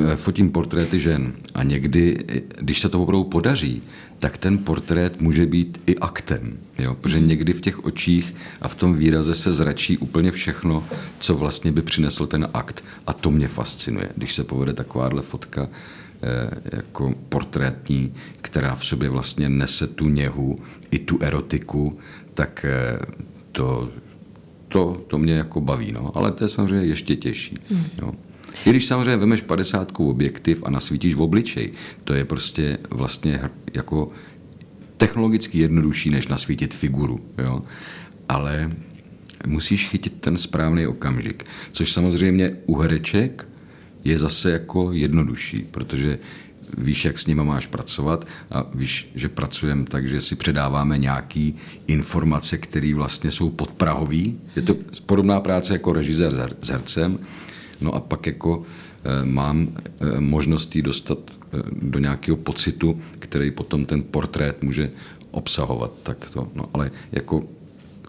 [0.00, 2.18] Eh, Eh, fotím portréty žen a někdy,
[2.60, 3.82] když se to opravdu podaří,
[4.18, 6.58] tak ten portrét může být i aktem.
[6.78, 6.94] Jo?
[6.94, 7.28] Protože mhm.
[7.28, 10.84] někdy v těch očích a v tom výraze se zračí úplně všechno,
[11.18, 12.84] co vlastně by přinesl ten akt.
[13.06, 14.08] A to mě fascinuje.
[14.16, 15.68] Když se povede takováhle fotka,
[16.72, 20.58] jako portrétní, která v sobě vlastně nese tu něhu
[20.90, 21.98] i tu erotiku,
[22.34, 22.66] tak
[23.52, 23.88] to,
[24.68, 26.16] to, to mě jako baví, no.
[26.16, 27.54] ale to je samozřejmě ještě těžší.
[27.70, 27.84] Hmm.
[28.02, 28.12] Jo.
[28.66, 31.72] I když samozřejmě vemeš 50 objektiv a nasvítíš v obličej,
[32.04, 33.40] to je prostě vlastně
[33.74, 34.12] jako
[34.96, 37.20] technologicky jednodušší, než nasvítit figuru.
[37.38, 37.62] Jo?
[38.28, 38.72] Ale
[39.46, 43.48] musíš chytit ten správný okamžik, což samozřejmě u hereček
[44.04, 46.18] je zase jako jednodušší, protože
[46.78, 51.52] víš, jak s nima máš pracovat a víš, že pracujeme tak, že si předáváme nějaké
[51.86, 54.38] informace, které vlastně jsou podprahový.
[54.56, 57.18] Je to podobná práce jako režisér s hercem.
[57.80, 58.62] No a pak jako
[59.04, 59.68] e, mám
[60.16, 61.36] e, možnost ji dostat e,
[61.82, 64.90] do nějakého pocitu, který potom ten portrét může
[65.30, 65.92] obsahovat.
[66.02, 67.44] Tak to, no, ale jako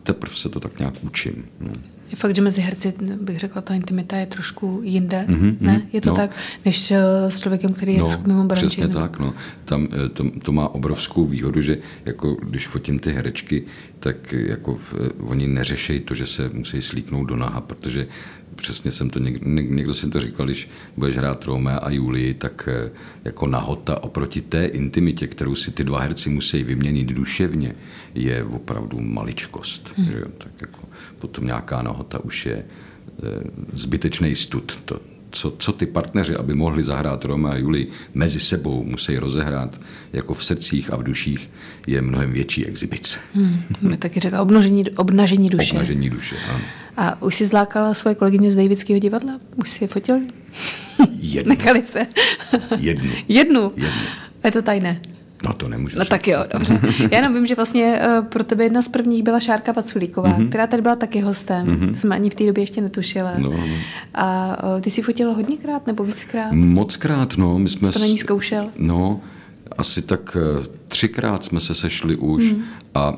[0.03, 1.45] teprve se to tak nějak učím.
[1.59, 1.71] No.
[2.11, 5.81] Je fakt, že mezi herci, bych řekla, ta intimita je trošku jinde, mm-hmm, ne?
[5.93, 6.15] Je to no.
[6.15, 8.67] tak, než eh, s člověkem, který je no, trošku mimo branži.
[8.67, 9.33] Přesně tak, no.
[9.65, 13.63] Tam eh, to, to, má obrovskou výhodu, že jako když fotím ty herečky,
[13.99, 18.07] tak jako eh, oni neřešejí to, že se musí slíknout do naha, protože
[18.55, 22.69] přesně jsem to, někdo, někdo jsem to říkal, když budeš hrát Romea a Julii, tak
[23.25, 27.75] jako nahota oproti té intimitě, kterou si ty dva herci musí vyměnit duševně,
[28.15, 29.93] je opravdu maličkost.
[29.97, 30.05] Hmm.
[30.05, 30.23] Že?
[30.37, 30.80] Tak jako
[31.21, 32.65] potom nějaká nahota už je e,
[33.73, 34.79] zbytečný stud.
[34.85, 34.99] To,
[35.31, 39.81] co, co ty partneři, aby mohli zahrát Roma a Juli mezi sebou, musí rozehrát
[40.13, 41.49] jako v srdcích a v duších,
[41.87, 43.19] je mnohem větší exibice.
[43.33, 43.63] Hmm,
[43.99, 45.71] taky řekla obnažení, obnažení duše.
[45.71, 46.61] Obnažení duše, ano.
[46.97, 49.39] A už jsi zlákala svoje kolegyně z Davidského divadla?
[49.55, 50.19] Už jsi je fotil?
[51.19, 51.49] Jednu.
[51.55, 52.07] Nechali se?
[52.77, 53.11] Jednu.
[53.27, 53.71] Jednu?
[53.75, 54.01] Jednu.
[54.43, 55.01] Je to tajné?
[55.43, 56.09] No to nemůžu No říct.
[56.09, 56.79] tak jo, dobře.
[57.11, 60.49] Já jenom vím, že vlastně uh, pro tebe jedna z prvních byla Šárka Paculíková, mm-hmm.
[60.49, 61.67] která tady byla taky hostem.
[61.67, 61.89] Mm-hmm.
[61.89, 63.31] To jsme ani v té době ještě netušila.
[63.37, 63.63] No, no.
[64.15, 66.51] A uh, ty jsi fotila hodněkrát nebo víckrát?
[66.51, 67.59] Mockrát, no.
[67.59, 68.69] My jsme to na ní zkoušel?
[68.77, 69.19] No,
[69.77, 72.63] asi tak eh, třikrát jsme se sešli už mm.
[72.95, 73.13] a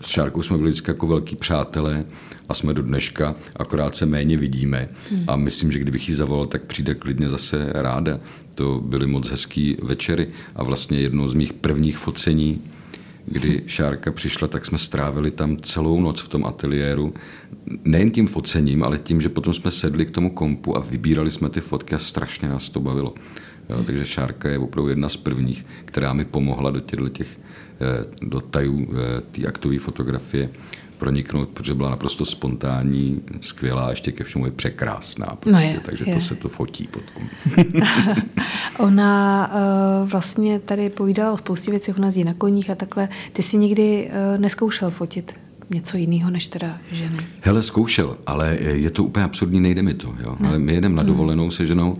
[0.00, 2.04] s Šárkou jsme byli vždycky jako velký přátelé
[2.48, 5.24] a jsme do dneška, akorát se méně vidíme mm.
[5.28, 8.18] a myslím, že kdybych ji zavolal, tak přijde klidně zase ráda.
[8.54, 12.60] To byly moc hezký večery a vlastně jedno z mých prvních focení,
[13.26, 17.14] kdy Šárka přišla, tak jsme strávili tam celou noc v tom ateliéru.
[17.84, 21.48] Nejen tím focením, ale tím, že potom jsme sedli k tomu kompu a vybírali jsme
[21.48, 23.14] ty fotky a strašně nás to bavilo.
[23.70, 27.40] Jo, takže Šárka je opravdu jedna z prvních, která mi pomohla do těchto těch
[27.80, 30.48] eh, do tajů eh, té aktové fotografie
[31.02, 35.26] proniknout, protože byla naprosto spontánní, skvělá, ještě ke všemu je překrásná.
[35.26, 36.14] Prostě, no je, takže je.
[36.14, 37.28] to se to fotí potom.
[38.78, 43.08] Ona uh, vlastně tady povídala o spoustě věcí, ona jezdí na koních a takhle.
[43.32, 45.34] Ty jsi nikdy uh, neskoušel fotit
[45.74, 47.16] něco jiného než teda ženy?
[47.40, 50.14] Hele, zkoušel, ale je to úplně absurdní, nejde mi to.
[50.20, 50.36] Jo.
[50.46, 51.96] Ale my jedeme na dovolenou se ženou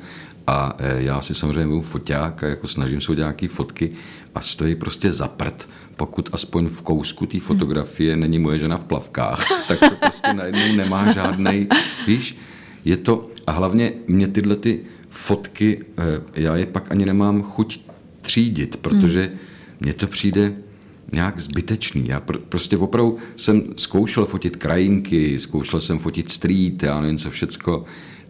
[0.46, 3.90] a eh, já si samozřejmě mám foťák a jako snažím se udělat nějaké fotky
[4.34, 8.84] a stojí prostě za prd pokud aspoň v kousku té fotografie není moje žena v
[8.84, 11.68] plavkách, tak to prostě najednou nemá žádný,
[12.06, 12.36] víš,
[12.84, 16.02] je to, a hlavně mě tyhle ty fotky, eh,
[16.34, 17.80] já je pak ani nemám chuť
[18.22, 19.32] třídit, protože
[19.80, 20.52] mně to přijde
[21.12, 22.08] nějak zbytečný.
[22.08, 27.30] Já pr- prostě opravdu jsem zkoušel fotit krajinky, zkoušel jsem fotit street, já nevím co
[27.30, 27.84] všecko,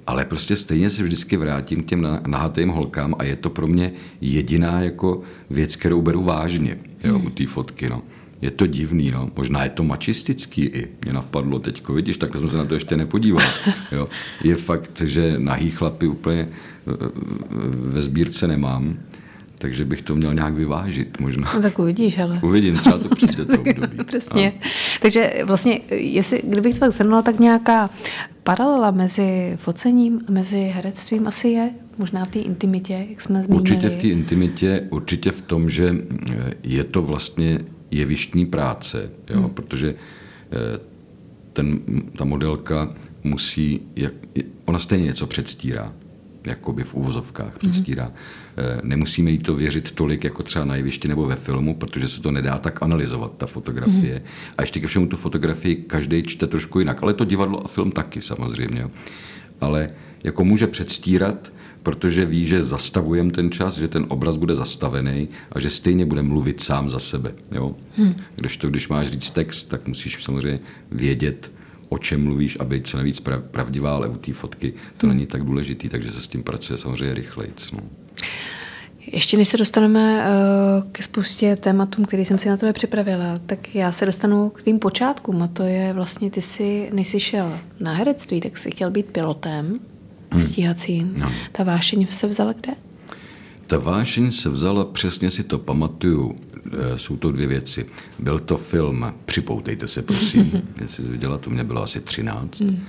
[0.06, 3.92] ale prostě stejně se vždycky vrátím k těm nahatým holkám a je to pro mě
[4.20, 7.88] jediná jako věc, kterou beru vážně jo, u té fotky.
[7.88, 8.02] No.
[8.42, 9.30] Je to divný, no.
[9.36, 10.88] možná je to mačistický i.
[11.04, 13.46] Mě napadlo teďko, vidíš, takhle jsem se na to ještě nepodíval.
[13.92, 14.08] Jo.
[14.44, 16.48] Je fakt, že nahý chlapy úplně e, e,
[17.74, 18.98] ve sbírce nemám
[19.62, 21.52] takže bych to měl nějak vyvážit možná.
[21.54, 22.40] No tak uvidíš, ale.
[22.42, 23.98] Uvidím, třeba to přijde to období.
[24.06, 24.52] Přesně.
[24.60, 24.66] A.
[25.00, 27.90] Takže vlastně, jestli, kdybych to tak zhrnula, tak nějaká
[28.42, 33.60] paralela mezi focením a mezi herectvím asi je, možná v té intimitě, jak jsme zmínili.
[33.60, 35.96] Určitě v té intimitě, určitě v tom, že
[36.30, 37.58] eh, je to vlastně
[37.90, 39.50] jevištní práce, jo, hmm.
[39.50, 40.78] protože eh,
[41.52, 41.80] ten,
[42.16, 42.94] ta modelka
[43.24, 44.12] musí, jak,
[44.64, 45.92] ona stejně něco předstírá
[46.44, 48.06] jakoby v uvozovkách přestírá.
[48.06, 48.41] Mm-hmm.
[48.82, 52.32] Nemusíme jí to věřit tolik, jako třeba na jevišti nebo ve filmu, protože se to
[52.32, 54.14] nedá tak analyzovat, ta fotografie.
[54.14, 54.52] Mm-hmm.
[54.58, 57.02] A ještě ke všemu tu fotografii každý čte trošku jinak.
[57.02, 58.88] Ale to divadlo a film taky samozřejmě.
[59.60, 59.90] Ale
[60.24, 65.60] jako může předstírat, protože ví, že zastavujeme ten čas, že ten obraz bude zastavený a
[65.60, 67.34] že stejně bude mluvit sám za sebe.
[67.52, 67.76] Jo?
[67.96, 68.14] Hmm.
[68.36, 70.60] Když to, když máš říct text, tak musíš samozřejmě
[70.90, 71.52] vědět,
[71.88, 75.16] o čem mluvíš a být co nejvíc pravdivá, ale u té fotky to hmm.
[75.16, 77.52] není tak důležitý, takže se s tím pracuje samozřejmě rychleji.
[77.72, 78.01] No.
[79.06, 83.74] Ještě než se dostaneme uh, ke spoustě tématům, který jsem si na tebe připravila, tak
[83.74, 87.58] já se dostanu k tvým počátkům a to je vlastně, ty jsi, než jsi šel
[87.80, 89.78] na herectví, tak jsi chtěl být pilotem
[90.30, 90.40] hmm.
[90.40, 91.14] stíhacím.
[91.16, 91.32] No.
[91.52, 92.72] Ta vášeň se vzala kde?
[93.66, 97.86] Ta vášeň se vzala, přesně si to pamatuju, eh, jsou to dvě věci.
[98.18, 102.60] Byl to film, připoutejte se prosím, jestli viděla, to mě bylo asi 13.
[102.60, 102.80] Mm.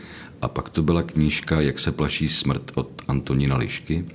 [0.42, 4.06] A pak to byla knížka Jak se plaší smrt od Antonína Lišky,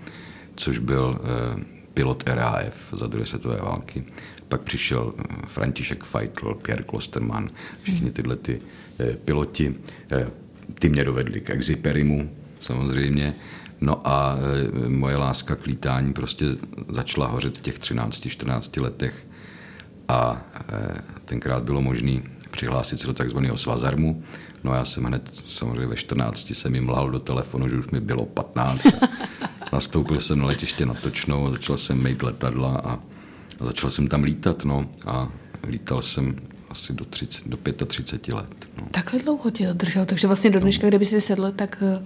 [0.59, 4.05] což byl eh, pilot RAF za druhé světové války.
[4.49, 7.49] Pak přišel eh, František Feitl, Pierre Klosterman,
[7.83, 8.61] všichni tyhle ty
[8.99, 9.75] eh, piloti.
[10.75, 13.35] Ty mě dovedli k Exiperimu samozřejmě.
[13.81, 14.37] No a
[14.89, 16.47] moje láska k lítání prostě
[16.89, 19.27] začala hořet v těch 13-14 letech
[20.09, 20.43] a
[21.25, 24.23] tenkrát bylo možné přihlásit se do takzvaného svazarmu.
[24.65, 28.01] No já jsem hned samozřejmě ve 14 jsem jim lhal do telefonu, že už mi
[28.01, 28.87] bylo 15.
[29.73, 32.99] Nastoupil jsem na letiště na Točnou a začal jsem mít letadla a
[33.61, 35.29] a začal jsem tam lítat, no, a
[35.67, 36.37] lítal jsem
[36.71, 38.69] asi do, 30, do 35 let.
[38.81, 38.89] No.
[38.91, 40.89] Takhle dlouho tě to drželo, takže vlastně do dneška, no.
[40.89, 42.03] kdyby si sedl, tak eh,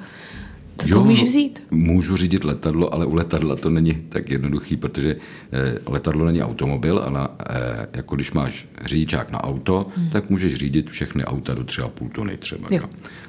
[0.77, 1.63] to jo, umíš no, vzít?
[1.71, 5.17] Můžu řídit letadlo, ale u letadla to není tak jednoduchý, protože
[5.53, 10.11] eh, letadlo není automobil, ale eh, jako když máš řidičák na auto, hmm.
[10.11, 12.69] tak můžeš řídit všechny auta do třeba půl tony třeba.
[12.71, 12.89] Jo.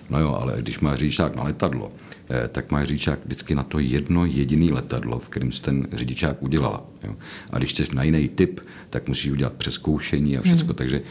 [0.10, 1.92] No jo, ale když máš řidičák na letadlo,
[2.30, 6.44] Eh, tak má řidičák vždycky na to jedno jediný letadlo, v kterém jsi ten řidičák
[6.44, 6.86] udělala.
[7.04, 7.16] Jo.
[7.50, 10.66] A když chceš na jiný typ, tak musíš udělat přeskoušení a všechno.
[10.66, 10.76] Hmm.
[10.76, 11.02] Takže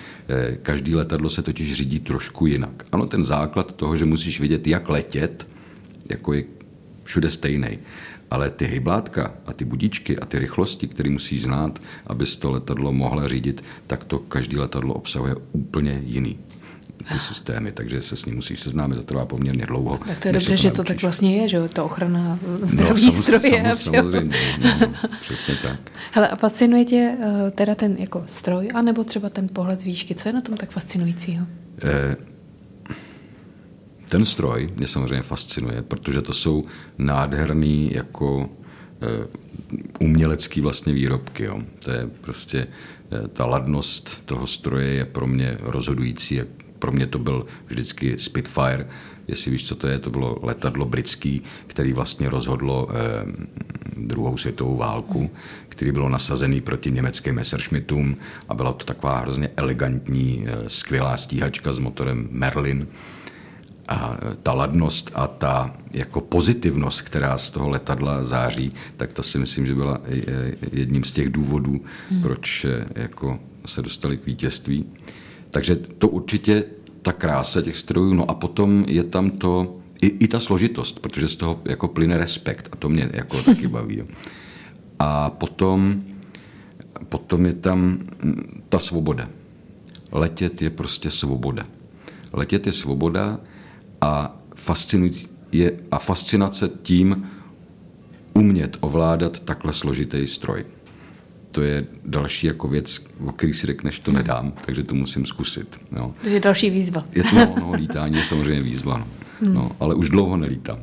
[0.62, 2.87] každý letadlo se totiž řídí trošku jinak.
[2.92, 5.49] Ano, ten základ toho, že musíš vidět, jak letět,
[6.11, 6.45] jako je
[7.05, 7.79] všude stejný.
[8.31, 12.93] Ale ty hyblátka a ty budíčky a ty rychlosti, které musíš znát, abys to letadlo
[12.93, 16.38] mohla řídit, tak to každý letadlo obsahuje úplně jiný
[17.12, 20.01] ty systémy, takže se s ním musíš seznámit, to trvá poměrně dlouho.
[20.07, 23.12] Tak to je dobře, to že to tak vlastně je, že to ochrana zdraví no,
[23.12, 23.41] stroje.
[23.41, 24.37] Samozřejmě, samozřejmě
[24.81, 25.81] no, přesně tak.
[26.12, 30.15] Hele, a fascinuje tě uh, teda ten jako stroj, anebo třeba ten pohled z výšky?
[30.15, 31.47] Co je na tom tak fascinujícího?
[31.83, 32.17] Eh,
[34.12, 36.62] ten stroj mě samozřejmě fascinuje, protože to jsou
[36.98, 38.51] nádherný jako
[39.03, 39.27] eh,
[40.01, 41.44] umělecký vlastně výrobky.
[41.44, 41.62] Jo.
[41.85, 46.40] To je prostě eh, ta ladnost toho stroje je pro mě rozhodující,
[46.79, 48.87] pro mě to byl vždycky Spitfire,
[49.29, 53.25] jestli víš, co to je, to bylo letadlo britský, který vlastně rozhodlo eh,
[53.96, 55.31] druhou světovou válku,
[55.68, 58.16] který bylo nasazený proti německým Messerschmittům
[58.48, 62.88] a byla to taková hrozně elegantní, eh, skvělá stíhačka s motorem Merlin.
[63.88, 69.23] A eh, ta ladnost a ta jako pozitivnost, která z toho letadla září, tak to
[69.23, 72.23] si myslím, že byla eh, jedním z těch důvodů, hmm.
[72.23, 74.87] proč jako se dostali k vítězství.
[75.51, 76.64] Takže to určitě
[77.03, 81.29] ta krása těch strojů, no a potom je tam to, i, i ta složitost, protože
[81.29, 84.03] z toho jako plyne respekt a to mě jako taky baví.
[84.99, 86.03] A potom,
[87.09, 87.99] potom je tam
[88.68, 89.29] ta svoboda.
[90.12, 91.66] Letět je prostě svoboda.
[92.33, 93.40] Letět je svoboda
[94.03, 94.37] a,
[95.53, 97.31] je, a fascinace tím
[98.35, 100.65] umět ovládat takhle složitý stroj
[101.53, 105.81] to je další jako věc, o který si řekneš, to nedám, takže to musím zkusit.
[105.91, 106.15] No.
[106.23, 107.05] To je další výzva.
[107.12, 109.07] Je to, no, no, lítání je samozřejmě výzva, no.
[109.41, 109.55] Hmm.
[109.55, 110.79] no ale už dlouho nelítám.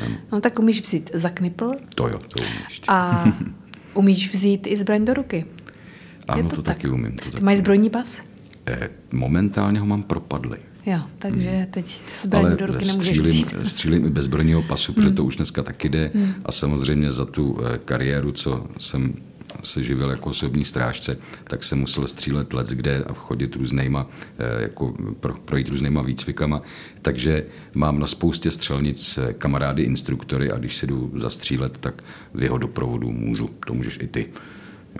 [0.00, 0.16] No.
[0.32, 1.72] no tak umíš vzít za knipl?
[1.94, 2.82] To jo, to umíš.
[2.88, 3.24] A
[3.94, 5.44] umíš vzít i zbraň do ruky?
[6.28, 6.76] Ano, to, to tak?
[6.76, 7.16] taky umím.
[7.16, 8.22] To taky Máš zbrojní pas?
[8.66, 10.56] Eh, momentálně ho mám propadlý.
[10.86, 11.66] Jo, takže hmm.
[11.66, 13.54] teď zbraň Ale do ruky nemůžeš střílím, vzít.
[13.68, 15.16] střílím i bez zbrojního pasu, protože hmm.
[15.16, 16.10] to už dneska taky jde.
[16.14, 16.34] Hmm.
[16.44, 19.14] A samozřejmě za tu eh, kariéru, co jsem
[19.62, 24.06] se živil jako osobní strážce, tak jsem musel střílet let kde a chodit různýma,
[24.38, 24.94] eh, jako
[25.44, 26.60] projít různýma výcvikama.
[27.02, 32.02] Takže mám na spoustě střelnic eh, kamarády, instruktory a když se jdu zastřílet, tak
[32.34, 33.50] v jeho doprovodu můžu.
[33.66, 34.28] To můžeš i ty.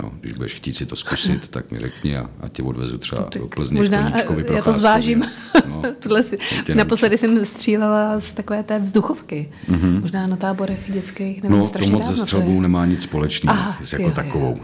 [0.03, 3.23] Jo, když budeš chtít si to zkusit, tak mi řekni a, a tě odvezu třeba
[3.23, 4.13] no, do Plzně možná,
[4.55, 5.25] Já to zvážím.
[5.69, 5.83] No,
[6.23, 6.39] si,
[6.75, 9.53] naposledy jsem střílela z takové té vzduchovky.
[9.71, 10.01] Mm-hmm.
[10.01, 11.43] Možná na táborech dětských.
[11.43, 14.55] Nevím, no, to moc se střelbou nemá nic společného s jako jo, takovou.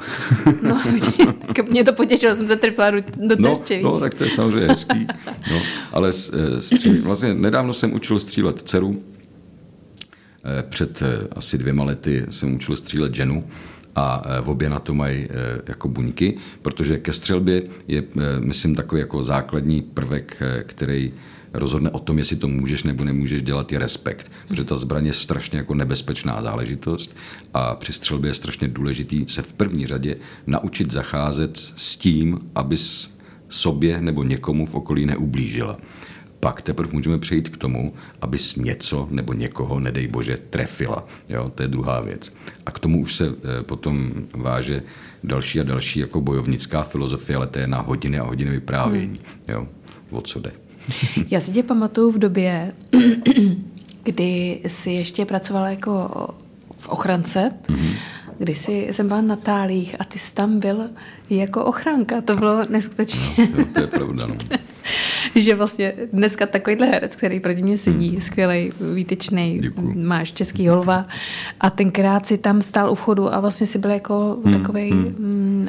[0.47, 0.53] Jo.
[0.63, 0.81] No,
[1.47, 3.03] tak mě to potěšilo, jsem se trpla do
[3.39, 3.83] no, terče.
[3.83, 5.07] No, no, tak to je samozřejmě hezký.
[5.51, 5.61] No,
[5.93, 9.03] ale eh, stříl, vlastně nedávno jsem učil střílet dceru.
[10.45, 13.45] Eh, před eh, asi dvěma lety jsem učil střílet ženu
[13.97, 15.29] a e, v obě na to mají e,
[15.69, 21.13] jako buňky, protože ke střelbě je, e, myslím, takový jako základní prvek, který
[21.53, 24.33] rozhodne o tom, jestli to můžeš nebo nemůžeš dělat, je respekt.
[24.49, 27.17] Protože ta zbraně je strašně jako nebezpečná záležitost
[27.55, 33.15] a při střelbě je strašně důležitý se v první řadě naučit zacházet s tím, abys
[33.49, 35.79] sobě nebo někomu v okolí neublížila
[36.41, 41.05] pak teprve můžeme přejít k tomu, abys něco nebo někoho, nedej bože, trefila.
[41.29, 42.35] Jo, to je druhá věc.
[42.67, 44.83] A k tomu už se eh, potom váže
[45.25, 49.07] další a další jako bojovnická filozofie, ale to je na hodiny a hodiny vyprávění.
[49.07, 49.39] Hmm.
[49.49, 49.67] Jo,
[50.11, 50.51] o co jde.
[51.31, 52.75] Já si tě pamatuju v době,
[54.03, 56.09] kdy jsi ještě pracovala jako
[56.77, 57.93] v ochrance mm-hmm.
[58.39, 60.91] kdysi jsem byla na Tálích a ty jsi tam byl
[61.31, 62.21] jako ochranka.
[62.21, 63.49] To bylo neskutečně.
[63.53, 64.37] No, jo, to je pravda, no.
[65.35, 68.21] že vlastně dneska takovýhle herec, který proti mě sedí, hmm.
[68.21, 69.93] skvělý, výtečný, Děkuju.
[70.07, 71.07] máš český holva
[71.61, 74.55] a tenkrát si tam stál u vchodu a vlastně si byl jako hmm.
[74.61, 75.03] takový hmm.
[75.19, 75.69] mm,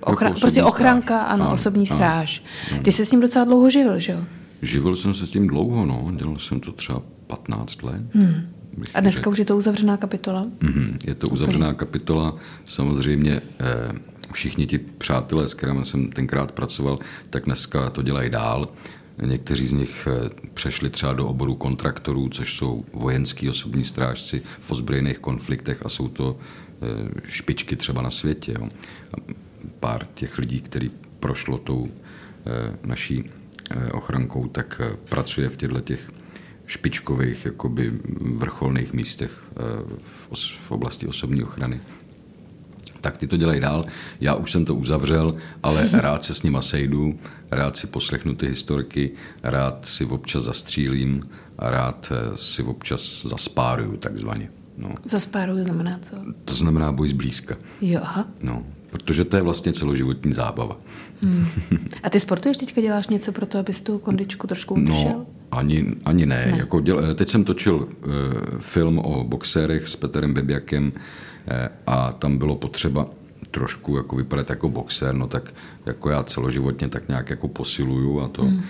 [0.00, 1.32] ochra- Jako prostě ochranka, stráž.
[1.34, 1.96] ano, Ano, osobní ano.
[1.96, 2.42] stráž.
[2.82, 4.18] Ty se s ním docela dlouho živil, že jo?
[4.62, 6.10] Živil jsem se tím dlouho, no.
[6.16, 8.02] Dělal jsem to třeba 15 let.
[8.78, 9.30] bych A dneska řekl.
[9.30, 10.46] už je to uzavřená kapitola?
[10.60, 12.36] Mhm, Je to uzavřená kapitola.
[12.64, 13.92] Samozřejmě eh,
[14.32, 16.98] všichni ti přátelé, s kterými jsem tenkrát pracoval,
[17.30, 18.68] tak dneska to dělají dál.
[19.22, 24.70] Někteří z nich eh, přešli třeba do oboru kontraktorů, což jsou vojenský osobní strážci v
[24.70, 28.54] ozbrojených konfliktech a jsou to eh, špičky třeba na světě.
[28.58, 28.68] Jo.
[29.80, 33.30] Pár těch lidí, který prošlo tou eh, naší
[33.92, 36.10] ochrankou, tak pracuje v těchto těch
[36.66, 39.44] špičkových, jakoby vrcholných místech
[40.62, 41.80] v oblasti osobní ochrany.
[43.08, 43.84] Tak ty to dělají dál.
[44.20, 47.18] Já už jsem to uzavřel, ale rád se s nima sejdu,
[47.50, 49.10] rád si poslechnu ty historky,
[49.42, 51.28] rád si občas zastřílím
[51.58, 54.50] a rád eh, si občas zaspáruju takzvaně.
[54.78, 54.88] No.
[55.04, 56.16] Zaspáruju znamená co?
[56.44, 57.56] To znamená boj zblízka.
[57.80, 58.28] Jo, aha.
[58.42, 58.62] No.
[58.90, 60.76] Protože to je vlastně celoživotní zábava.
[62.02, 65.12] A ty sportuješ teďka, děláš něco pro to, abys tu kondičku trošku udržel?
[65.12, 66.46] No, ani, ani ne.
[66.50, 66.58] ne.
[66.58, 67.88] Jako děl, teď jsem točil uh,
[68.60, 71.02] film o boxérech s Petrem Bebiakem uh,
[71.86, 73.06] a tam bylo potřeba
[73.50, 75.54] trošku jako vypadat jako boxer, no tak
[75.86, 78.62] jako já celoživotně tak nějak jako posiluju a to, hmm.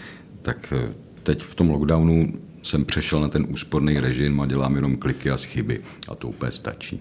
[0.42, 4.96] tak uh, teď v tom lockdownu jsem přešel na ten úsporný režim a dělám jenom
[4.96, 7.00] kliky a chyby a to úplně stačí.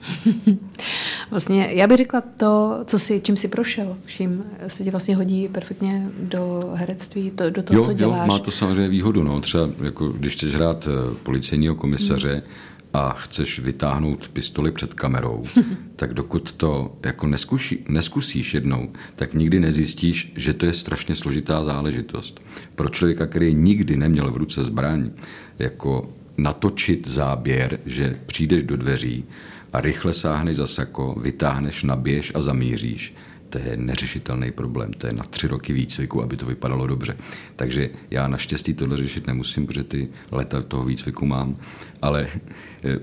[1.31, 5.47] Vlastně, já bych řekla to, co si, čím si prošel, vším se ti vlastně hodí
[5.47, 8.19] perfektně do herectví, to, do toho, jo, co děláš.
[8.19, 9.23] Jo, má to samozřejmě výhodu.
[9.23, 9.41] No.
[9.41, 12.41] Třeba jako, když chceš hrát eh, policejního komisaře hmm.
[12.93, 15.43] A chceš vytáhnout pistoli před kamerou,
[15.95, 21.63] tak dokud to jako neskuší, neskusíš jednou, tak nikdy nezjistíš, že to je strašně složitá
[21.63, 22.41] záležitost.
[22.75, 25.09] Pro člověka, který nikdy neměl v ruce zbraň,
[25.59, 29.25] jako natočit záběr, že přijdeš do dveří
[29.73, 33.15] a rychle sáhneš za sako, vytáhneš, nabiješ a zamíříš,
[33.49, 34.93] to je neřešitelný problém.
[34.93, 37.17] To je na tři roky výcviku, aby to vypadalo dobře.
[37.55, 41.57] Takže já naštěstí tohle řešit nemusím, protože ty leta toho výcviku mám,
[42.01, 42.27] ale
[42.83, 42.99] eh,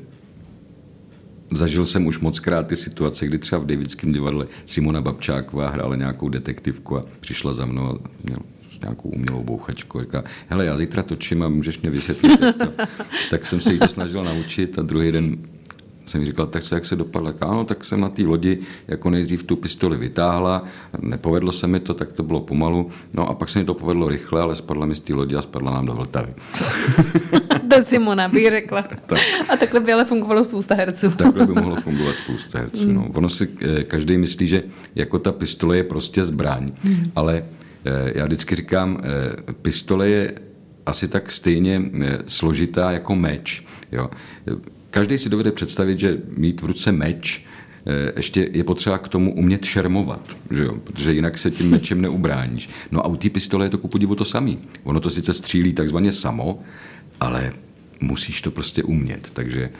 [1.50, 5.96] zažil jsem už moc krát ty situace, kdy třeba v Davidském divadle Simona Babčáková hrála
[5.96, 8.38] nějakou detektivku a přišla za mnou a měl
[8.70, 10.00] s nějakou umělou bouchačkou.
[10.00, 12.40] Říká, hele, já zítra točím a můžeš mě vysvětlit.
[13.30, 15.38] tak jsem se jí to snažil naučit a druhý den
[16.06, 17.32] jsem jí říkal, tak se jak se dopadlo.
[17.32, 20.64] Tak ano, tak jsem na té lodi jako nejdřív tu pistoli vytáhla,
[21.00, 22.90] nepovedlo se mi to, tak to bylo pomalu.
[23.12, 25.42] No a pak se mi to povedlo rychle, ale spadla mi z té lodi a
[25.42, 26.34] spadla nám do Vltavy.
[27.70, 28.84] to Simona bych řekla.
[29.06, 29.18] Tak.
[29.48, 31.10] A takhle by ale fungovalo spousta herců.
[31.10, 32.92] Takhle by mohlo fungovat spousta herců.
[32.92, 33.08] No.
[33.14, 34.62] Ono si eh, každý myslí, že
[34.94, 36.72] jako ta pistole je prostě zbraň,
[37.16, 37.42] ale
[37.84, 40.34] eh, já vždycky říkám, eh, pistole je
[40.86, 41.82] asi tak stejně
[42.26, 43.64] složitá jako meč.
[43.92, 44.10] Jo.
[44.94, 47.44] Každý si dovede představit, že mít v ruce meč
[47.86, 50.74] eh, ještě je potřeba k tomu umět šermovat, že jo?
[50.84, 52.68] protože jinak se tím mečem neubráníš.
[52.90, 54.58] No a u té pistole je to ku podivu to samý.
[54.84, 56.62] Ono to sice střílí takzvaně samo,
[57.20, 57.52] ale
[58.00, 59.30] musíš to prostě umět.
[59.32, 59.70] Takže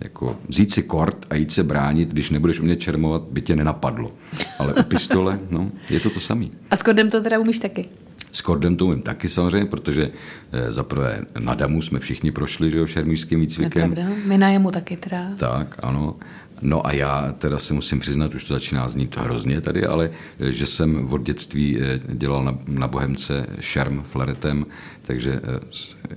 [0.00, 4.12] jako vzít si kort a jít se bránit, když nebudeš umět čermovat, by tě nenapadlo.
[4.58, 6.52] Ale u pistole, no, je to to samý.
[6.70, 7.88] A s kodem to teda umíš taky?
[8.32, 10.10] S kordem to umím taky samozřejmě, protože
[10.52, 13.92] eh, zaprvé na damu jsme všichni prošli, že jo, šermířským výcvikem.
[13.92, 14.14] pravda?
[14.26, 15.30] My na jemu taky teda.
[15.36, 16.16] Tak, ano.
[16.62, 20.10] No a já teda si musím přiznat, už to začíná znít hrozně tady, ale
[20.40, 24.66] eh, že jsem od dětství eh, dělal na, na Bohemce šerm flaretem,
[25.02, 25.60] takže eh,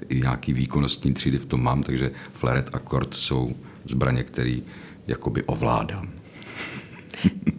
[0.10, 4.58] i nějaký výkonnostní třídy v tom mám, takže flaret a kord jsou zbraně, které
[5.08, 6.10] jakoby ovládám.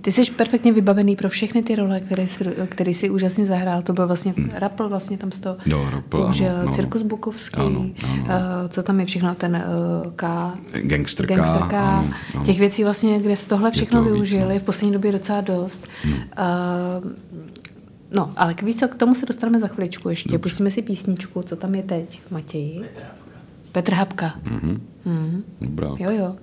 [0.00, 3.82] Ty jsi perfektně vybavený pro všechny ty role, které jsi, které jsi úžasně zahrál.
[3.82, 5.72] To byl vlastně Rapl, vlastně tam z toho Hmm.
[5.72, 6.72] Jo, Rappel, ano, použil no.
[6.72, 8.22] Cirkus Bukovský, Ano, ano.
[8.24, 8.30] uh,
[8.68, 9.64] co tam je všechno, ten
[10.06, 10.52] uh, K,
[10.82, 11.74] Gangster K, Gangster K.
[11.74, 12.44] ano, ano.
[12.44, 14.60] těch věcí vlastně, kde z tohle všechno toho víc, využili, no.
[14.60, 15.86] v poslední době docela dost.
[16.04, 17.10] Uh,
[18.12, 20.28] no, ale k víc, k tomu se dostaneme za chviličku ještě.
[20.32, 20.42] Dobře.
[20.42, 22.82] Pustíme si písničku, co tam je teď, Matěji.
[23.72, 24.32] Petr Hapka.
[24.50, 24.80] Mhm.
[25.04, 25.42] Mhm.
[25.60, 25.88] Dobrá.
[25.98, 26.36] Jo, jo.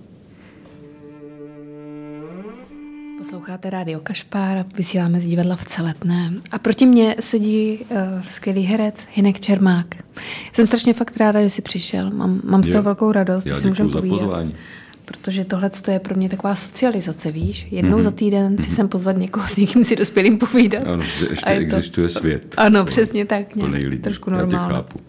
[3.24, 6.34] Posloucháte rádio Kašpár a vysíláme z divadla v Celetné.
[6.52, 7.98] A proti mně sedí uh,
[8.28, 9.96] skvělý herec Hinek Čermák.
[10.54, 12.12] Jsem strašně fakt ráda, že jsi přišel.
[12.12, 14.20] Mám, mám z toho velkou radost, Já že si můžeme povídat.
[14.20, 14.56] pozvání.
[15.06, 17.68] Protože tohle je pro mě taková socializace, víš?
[17.72, 18.00] Jednou Mhm.
[18.00, 18.04] mm-hmm.
[18.04, 20.84] za týden si sem pozvat někoho, s někým si dospělým povídat.
[20.88, 22.56] Ano, že ještě je to- existuje svět.
[22.58, 23.56] Ano, přesně tak.
[23.56, 23.98] Nějak, lidí.
[23.98, 24.74] trošku normálně.
[24.74, 25.00] chápu.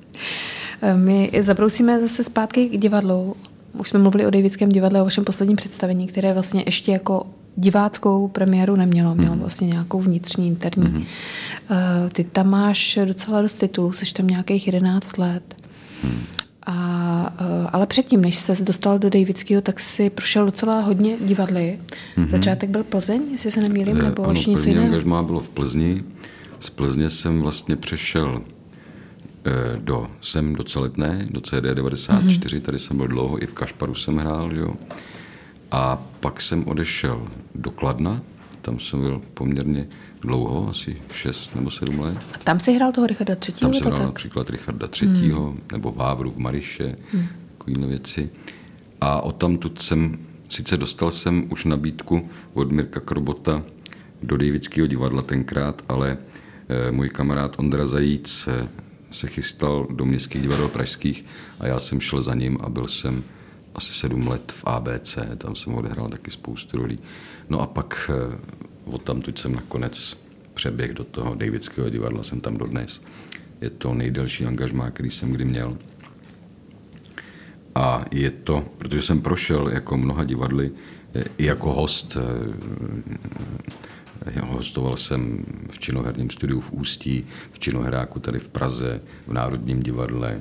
[0.97, 3.37] My zabrousíme zase zpátky k divadlu.
[3.79, 7.27] Už jsme mluvili o Davidském divadle, o vašem posledním představení, které vlastně ještě jako
[7.57, 10.89] diváckou premiéru nemělo, mělo vlastně nějakou vnitřní, interní.
[10.89, 11.05] Mm.
[12.13, 15.55] Ty tam máš docela dost titulů, jsi tam nějakých 11 let.
[16.05, 16.25] Mm.
[16.67, 21.79] A, eh, ale předtím, než se dostal do Davidského, tak si prošel docela hodně divadly.
[22.17, 22.31] Mm-hmm.
[22.31, 24.87] Začátek byl Plzeň, jestli se nemýlím, nebo ano, něco jiného?
[24.87, 26.05] angažmá bylo v Plzni.
[26.61, 28.43] Z Plzně jsem vlastně přešel
[29.47, 32.61] eh, do, jsem do Celetné, do CD 94, mm-hmm.
[32.61, 34.75] tady jsem byl dlouho, i v Kašparu jsem hrál, jo.
[35.75, 38.21] A pak jsem odešel do Kladna,
[38.61, 39.87] tam jsem byl poměrně
[40.21, 42.19] dlouho, asi 6 nebo 7 let.
[42.35, 43.61] A tam si hrál toho Richarda III.
[43.61, 44.07] Tam jsem hrál tak?
[44.07, 45.09] například Richarda III.
[45.09, 45.61] Hmm.
[45.73, 47.27] nebo Vávru v Mariše, hmm.
[47.53, 48.31] takovéhle věci.
[49.01, 50.19] A o tamtud jsem,
[50.49, 53.63] sice dostal jsem už nabídku od Mirka Krobota
[54.23, 56.19] do Davidského divadla tenkrát, ale
[56.69, 58.69] e, můj kamarád Ondra Zajíc e,
[59.11, 61.25] se chystal do městských divadel pražských
[61.61, 63.25] a já jsem šel za ním a byl jsem
[63.75, 66.99] asi sedm let v ABC, tam jsem odehrál taky spoustu rolí.
[67.49, 68.39] No a pak eh,
[68.85, 73.03] od tam tuď jsem nakonec přeběh do toho Davidského divadla, jsem tam dodnes.
[73.61, 75.79] Je to nejdelší angažmá, který jsem kdy měl.
[77.75, 80.71] A je to, protože jsem prošel jako mnoha divadly,
[81.15, 82.21] eh, i jako host, eh,
[84.41, 90.41] hostoval jsem v činoherním studiu v Ústí, v činohráku tady v Praze, v Národním divadle,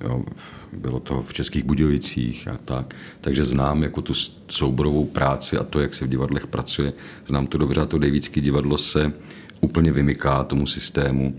[0.00, 0.24] jo,
[0.72, 4.14] bylo to v Českých Budějovicích a tak, takže znám jako tu
[4.48, 6.92] souborovou práci a to, jak se v divadlech pracuje,
[7.26, 9.12] znám to dobře a to Davidské divadlo se
[9.60, 11.36] úplně vymyká tomu systému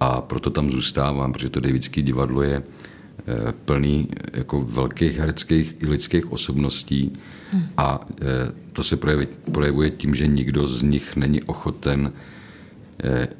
[0.00, 5.86] a proto tam zůstávám, protože to Davidské divadlo je eh, plný jako velkých hereckých i
[5.86, 7.12] lidských osobností.
[7.52, 7.66] Hmm.
[7.76, 8.98] a eh, to se
[9.52, 12.43] projevuje tím, že nikdo z nich není ochoten Eh,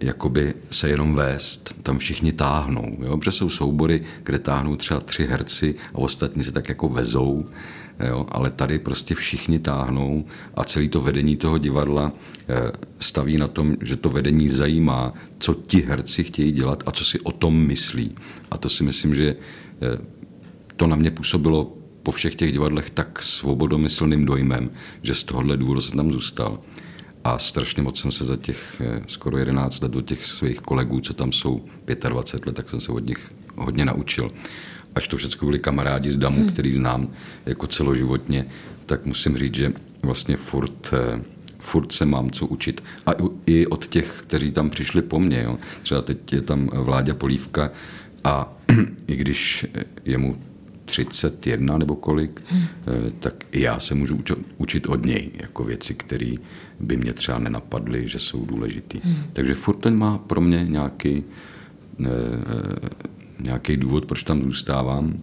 [0.01, 3.17] jakoby se jenom vést, tam všichni táhnou, jo?
[3.17, 7.49] protože jsou soubory, kde táhnou třeba tři herci a ostatní se tak jako vezou,
[8.09, 8.27] jo?
[8.29, 10.25] ale tady prostě všichni táhnou
[10.55, 12.13] a celé to vedení toho divadla
[12.49, 17.05] eh, staví na tom, že to vedení zajímá, co ti herci chtějí dělat a co
[17.05, 18.15] si o tom myslí.
[18.51, 19.37] A to si myslím, že
[19.83, 19.99] eh,
[20.77, 24.71] to na mě působilo po všech těch divadlech tak svobodomyslným dojmem,
[25.03, 26.59] že z tohohle důvodu jsem tam zůstal
[27.25, 31.01] a strašně moc jsem se za těch eh, skoro 11 let od těch svých kolegů,
[31.01, 31.65] co tam jsou
[32.09, 34.29] 25 let, tak jsem se od nich hodně naučil.
[34.95, 36.53] Až to všechno byli kamarádi z Damu, hmm.
[36.53, 37.09] který znám
[37.47, 38.47] jako celoživotně,
[38.87, 39.73] tak musím říct, že
[40.03, 41.23] vlastně furt, eh,
[41.59, 42.85] furt se mám co učit.
[43.07, 43.11] A
[43.47, 45.43] i od těch, kteří tam přišli po mně.
[45.43, 45.59] Jo.
[45.83, 47.71] Třeba teď je tam Vláďa Polívka
[48.25, 48.53] a
[49.07, 49.67] i když
[50.05, 50.37] je mu
[50.85, 52.63] 31 nebo kolik, hmm.
[53.21, 54.19] tak i já se můžu
[54.59, 56.33] učit od něj, jako věci, které
[56.81, 58.99] by mě třeba nenapadly, že jsou důležité.
[59.03, 59.17] Hmm.
[59.33, 61.25] Takže furt ten má pro mě nějaký,
[62.01, 62.09] eh,
[63.45, 65.17] nějaký důvod, proč tam zůstávám.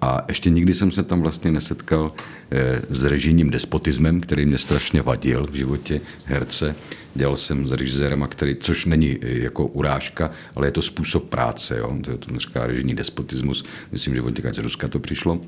[0.00, 2.12] A ještě nikdy jsem se tam vlastně nesetkal
[2.50, 6.74] eh, s režijním despotismem, který mě strašně vadil v životě herce.
[7.14, 11.78] Dělal jsem s režisérem, který, což není eh, jako urážka, ale je to způsob práce.
[11.78, 11.96] Jo?
[12.04, 13.64] To, to říká režijní despotismus.
[13.92, 15.40] Myslím, že od z Ruska to přišlo,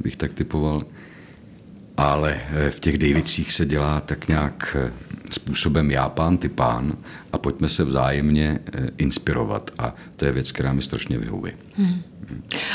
[0.00, 0.84] bych tak typoval.
[1.96, 4.76] Ale eh, v těch Davicích se dělá tak nějak
[5.30, 6.96] způsobem já pán, ty pán
[7.32, 8.58] a pojďme se vzájemně
[8.98, 9.70] inspirovat.
[9.78, 11.54] A to je věc, která mi strašně vyhovuje.
[11.76, 12.02] Hmm.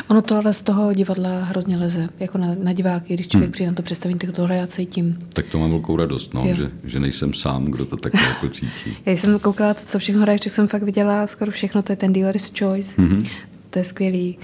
[0.07, 3.53] Ono to ale z toho divadla hrozně leze, jako na, na diváky, když člověk hmm.
[3.53, 5.19] přijde na to představení, tak tohle já cítím.
[5.33, 8.97] Tak to mám velkou radost, no, že, že nejsem sám, kdo to tak jako cítí.
[9.05, 12.13] já jsem koukala, co všechno hraješ, tak jsem fakt viděla skoro všechno, to je ten
[12.13, 13.01] Dealer's Choice.
[13.01, 13.27] Mm-hmm.
[13.69, 14.37] To je skvělý.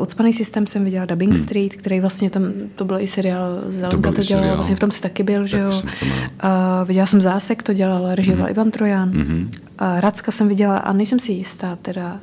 [0.00, 1.44] Ucpaný eh, systém jsem viděla, Dubbing hmm.
[1.44, 4.90] Street, který vlastně tam, to byl i seriál, Zelenka to, to dělala, vlastně v tom
[4.90, 5.68] si taky byl, že jo.
[5.70, 8.50] Uh, viděla jsem Zásek, to dělal, režíroval hmm.
[8.50, 9.10] Ivan Trojan.
[9.10, 9.50] Hmm.
[9.80, 12.20] Uh, Racka jsem viděla a nejsem si jistá teda,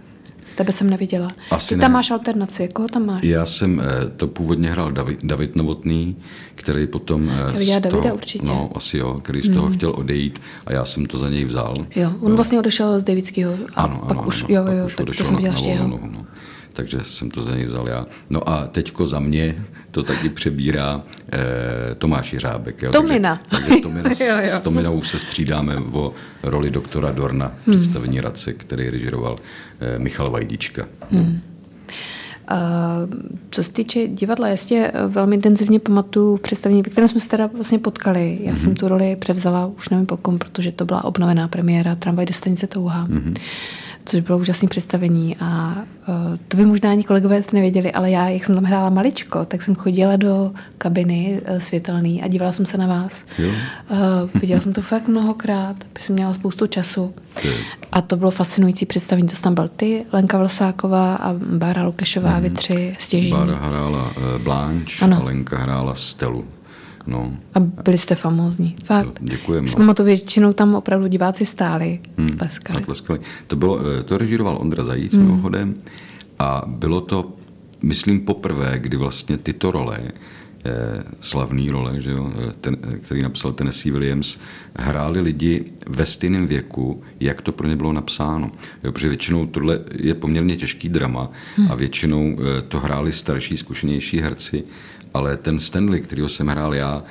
[0.59, 1.27] Tebe jsem neviděla.
[1.51, 1.93] Asi Ty tam ne.
[1.93, 3.23] máš alternaci, koho tam máš?
[3.23, 6.15] Já jsem eh, to původně hrál David, David Novotný,
[6.55, 7.29] který potom...
[7.29, 8.45] Eh, já viděla Davida toho, určitě.
[8.45, 9.77] No, asi jo, který z toho hmm.
[9.77, 11.75] chtěl odejít a já jsem to za něj vzal.
[11.95, 12.35] Jo, on no.
[12.35, 15.23] vlastně odešel z Davidského a ano, pak ano, už, ano, jo, jo, pak tak to
[15.23, 15.87] jsem viděla ještě jeho.
[15.87, 16.25] No, no
[16.73, 18.05] takže jsem to za něj vzal já.
[18.29, 22.81] No a teďko za mě to taky přebírá eh, Tomáš Jiřábek.
[22.81, 22.91] Jo?
[22.91, 23.41] Tomina.
[23.49, 24.43] Takže, takže Tomina, jo, jo.
[24.43, 26.13] s Tominou se střídáme o
[26.43, 27.79] roli doktora Dorna v hmm.
[27.79, 29.35] představení Radce, který režiroval
[29.79, 30.85] eh, Michal Vajdička.
[31.11, 31.41] Hmm.
[32.51, 32.57] Uh,
[33.49, 37.49] co se týče divadla, já si velmi intenzivně pamatuju představení, ve kterém jsme se teda
[37.53, 38.39] vlastně potkali.
[38.41, 38.55] Já mm-hmm.
[38.55, 42.33] jsem tu roli převzala, už nevím po kom, protože to byla obnovená premiéra Tramvaj do
[42.33, 43.07] stanice Touha.
[43.07, 43.35] Mm-hmm
[44.09, 45.75] což bylo úžasné představení a
[46.07, 46.15] uh,
[46.47, 49.61] to by možná ani kolegové jste nevěděli, ale já, jak jsem tam hrála maličko, tak
[49.61, 53.25] jsem chodila do kabiny uh, světelný a dívala jsem se na vás.
[53.39, 53.49] Jo.
[53.49, 53.97] Uh,
[54.41, 57.13] viděla jsem to fakt mnohokrát, jsem měla spoustu času.
[57.91, 59.27] A to bylo fascinující představení.
[59.27, 62.43] To tam byl ty, Lenka Vlasáková a Bára Lukešová, mm.
[62.43, 63.31] vy tři stěžení.
[63.31, 65.17] Bára hrála uh, Blanche ano.
[65.21, 66.45] a Lenka hrála Stelu.
[67.09, 67.33] No.
[67.53, 68.75] A byli jste famózní.
[68.83, 69.19] Fakt.
[69.21, 69.67] Děkujeme.
[69.67, 69.93] Jsme no.
[69.93, 71.99] to většinou tam opravdu diváci stáli.
[72.17, 72.29] Hmm.
[72.29, 72.83] Tleskali.
[72.83, 73.19] tleskali.
[73.47, 75.25] To, bylo, eh, to režíroval Ondra Zajíc hmm.
[75.25, 75.75] mimochodem
[76.39, 77.33] a bylo to,
[77.81, 80.11] myslím, poprvé, kdy vlastně tyto role
[80.65, 84.37] Eh, slavný role, že jo, eh, ten, který napsal Tennessee Williams,
[84.75, 88.51] hráli lidi ve stejném věku, jak to pro ně bylo napsáno.
[88.83, 91.31] Jo, protože většinou tohle je poměrně těžký drama
[91.69, 92.37] a většinou
[92.67, 94.63] to hráli starší, zkušenější herci,
[95.13, 97.03] ale ten Stanley, kterýho jsem hrál já,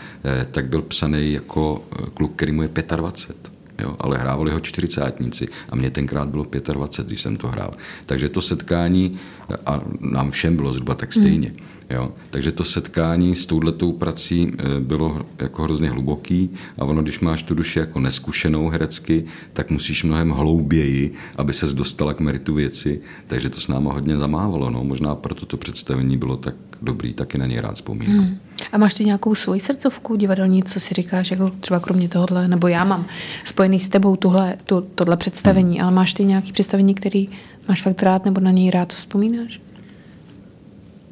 [0.50, 1.84] tak byl psaný jako
[2.14, 3.57] kluk, který mu je 25.
[3.82, 7.70] Jo, ale hrávali ho čtyřicátníci a mě tenkrát bylo 25, když jsem to hrál.
[8.06, 9.18] Takže to setkání
[9.66, 11.48] a nám všem bylo zhruba tak stejně.
[11.48, 12.12] Hmm Jo?
[12.30, 17.42] Takže to setkání s touhletou prací eh, bylo jako hrozně hluboký a ono, když máš
[17.42, 23.00] tu duši jako neskušenou herecky, tak musíš mnohem hlouběji, aby ses dostala k meritu věci,
[23.26, 24.70] takže to s náma hodně zamávalo.
[24.70, 24.84] No.
[24.84, 28.24] Možná proto to představení bylo tak dobrý, taky na něj rád vzpomínám.
[28.24, 28.38] Hmm.
[28.72, 32.68] A máš ty nějakou svoji srdcovku divadelní, co si říkáš, jako třeba kromě tohohle, nebo
[32.68, 33.06] já mám
[33.44, 35.84] spojený s tebou tuhle, tu, tohle představení, hmm.
[35.84, 37.28] ale máš ty nějaký představení, který
[37.68, 39.60] máš fakt rád nebo na něj rád vzpomínáš?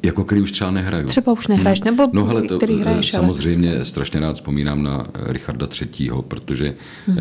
[0.05, 1.07] Jako který už třeba nehraju.
[1.07, 3.85] Třeba už nehraješ, nebo no, hele, to, který hraješ, Samozřejmě ale...
[3.85, 6.73] strašně rád vzpomínám na Richarda III., protože
[7.07, 7.17] hmm.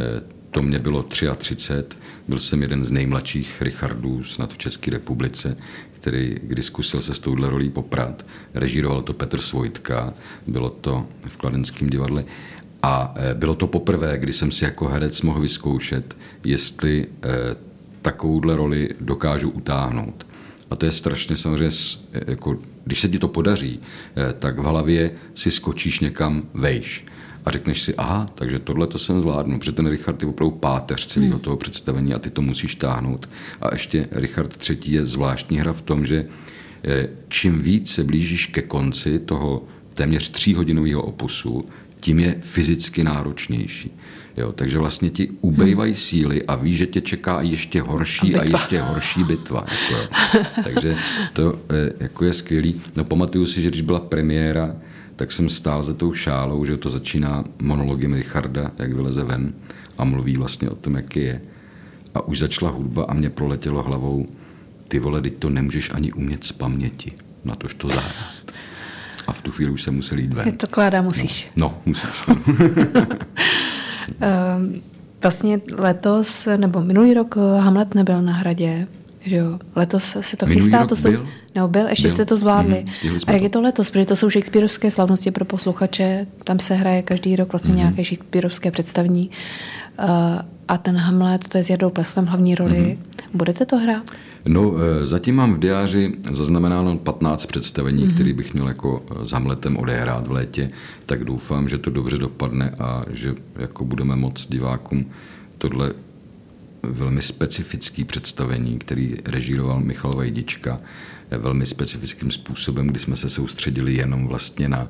[0.50, 1.56] to mě bylo 33,
[2.28, 5.56] byl jsem jeden z nejmladších Richardů snad v České republice,
[6.06, 8.26] který kdy zkusil se s touhle rolí poprat.
[8.54, 10.14] Režíroval to Petr Svojtka,
[10.46, 12.24] bylo to v Kladenském divadle.
[12.82, 17.28] A eh, bylo to poprvé, kdy jsem si jako herec mohl vyzkoušet, jestli eh,
[18.02, 20.26] takovouhle roli dokážu utáhnout.
[20.70, 21.76] A to je strašně samozřejmě,
[22.26, 23.80] jako, když se ti to podaří,
[24.38, 27.04] tak v hlavě si skočíš někam vejš
[27.46, 31.06] a řekneš si, aha, takže tohle to jsem zvládnu, protože ten Richard je opravdu páteř
[31.06, 31.40] celého hmm.
[31.40, 33.28] toho představení a ty to musíš táhnout.
[33.60, 34.78] A ještě Richard III.
[34.84, 36.26] je zvláštní hra v tom, že
[36.84, 41.64] eh, čím víc se blížíš ke konci toho téměř tříhodinového opusu,
[42.00, 43.90] tím je fyzicky náročnější.
[44.36, 46.00] Jo, takže vlastně ti ubejvají hmm.
[46.00, 49.66] síly a ví, že tě čeká ještě horší a, a ještě horší bitva.
[49.70, 50.08] Jako,
[50.64, 50.96] takže
[51.32, 52.80] to je, jako je skvělý.
[52.96, 54.76] No pamatuju si, že když byla premiéra,
[55.16, 59.52] tak jsem stál za tou šálou, že to začíná monologem Richarda, jak vyleze ven
[59.98, 61.40] a mluví vlastně o tom, jaký je.
[62.14, 64.26] A už začala hudba a mě proletělo hlavou,
[64.88, 67.12] ty vole, teď to nemůžeš ani umět z paměti,
[67.44, 68.36] na tož to zahrát.
[69.26, 70.46] A v tu chvíli už se musel jít ven.
[70.46, 71.48] Je to kládá, musíš.
[71.56, 72.10] No, no musíš.
[74.20, 74.80] Ehm,
[75.22, 78.86] vlastně letos, nebo minulý rok Hamlet nebyl na hradě,
[79.26, 79.58] že jo?
[79.76, 81.26] Letos se to minulý chystá, to jsou, byl?
[81.54, 82.14] nebo byl, ještě byl.
[82.14, 82.84] jste to zvládli.
[83.04, 83.90] Mm, a jak je to letos?
[83.90, 87.78] Protože to jsou Shakespeareovské slavnosti pro posluchače, tam se hraje každý rok vlastně mm.
[87.78, 89.30] nějaké Shakespeareovské představení.
[89.98, 90.06] Uh,
[90.68, 92.78] a ten Hamlet, to je s Jardou Pleslem hlavní roli.
[92.78, 93.20] Mm.
[93.34, 94.10] Budete to hrát?
[94.48, 98.14] No, eh, zatím mám v diáři zaznamenáno 15 představení, mm-hmm.
[98.14, 100.68] který bych měl jako eh, s Hamletem odehrát v létě,
[101.06, 105.06] tak doufám, že to dobře dopadne a že jako budeme moc divákům
[105.58, 105.92] tohle
[106.90, 110.78] velmi specifický představení, který režíroval Michal Vajdička,
[111.30, 114.88] velmi specifickým způsobem, kdy jsme se soustředili jenom vlastně na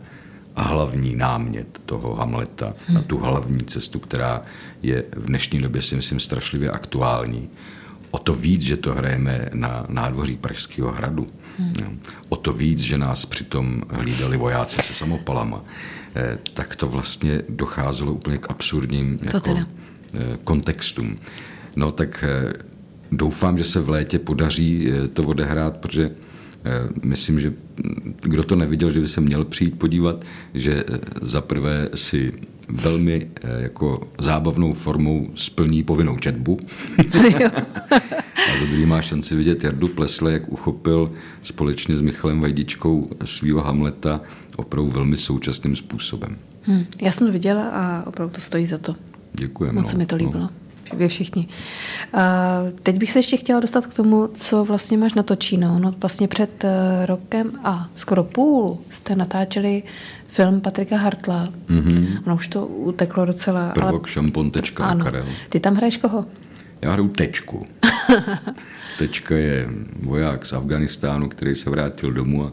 [0.57, 4.43] hlavní námět toho Hamleta, na tu hlavní cestu, která
[4.83, 7.49] je v dnešní době si myslím strašlivě aktuální
[8.11, 11.27] o to víc, že to hrajeme na nádvoří Pražského hradu.
[11.59, 12.01] Hmm.
[12.29, 15.65] O to víc, že nás přitom hlídali vojáci se samopalama.
[16.17, 21.19] Eh, tak to vlastně docházelo úplně k absurdním jako, eh, kontextům.
[21.77, 22.53] No tak eh,
[23.13, 26.11] doufám, že se v létě podaří to odehrát, protože
[27.03, 30.25] myslím, že hm, kdo to neviděl, že by se měl přijít podívat,
[30.55, 30.85] že
[31.23, 32.33] za prvé si
[32.69, 36.59] velmi eh, jako zábavnou formou splní povinnou četbu.
[38.55, 41.13] a za druhý má šanci vidět Jardu Plesle, jak uchopil
[41.43, 44.21] společně s Michalem Vajdičkou svého Hamleta
[44.57, 46.37] opravdu velmi současným způsobem.
[46.63, 48.97] Hmm, já jsem to viděla a opravdu to stojí za to.
[49.33, 49.73] Děkuji.
[49.73, 50.43] Moc no, se mi to líbilo.
[50.43, 50.51] No.
[50.93, 51.49] Vy všichni.
[52.13, 55.79] A teď bych se ještě chtěla dostat k tomu, co vlastně máš natočíno.
[55.79, 59.83] No vlastně před eh, rokem a skoro půl jste natáčeli
[60.29, 61.49] film Patrika Hartla.
[61.69, 62.19] Mm-hmm.
[62.27, 63.71] Ono už to uteklo docela.
[63.71, 64.13] Prvok, ale...
[64.13, 65.05] šampon, tečka ano.
[65.05, 65.25] Karel.
[65.49, 66.25] Ty tam hraješ koho?
[66.83, 67.61] Já hraju tečku.
[68.99, 69.69] Tečka je
[70.03, 72.51] voják z Afganistánu, který se vrátil domů a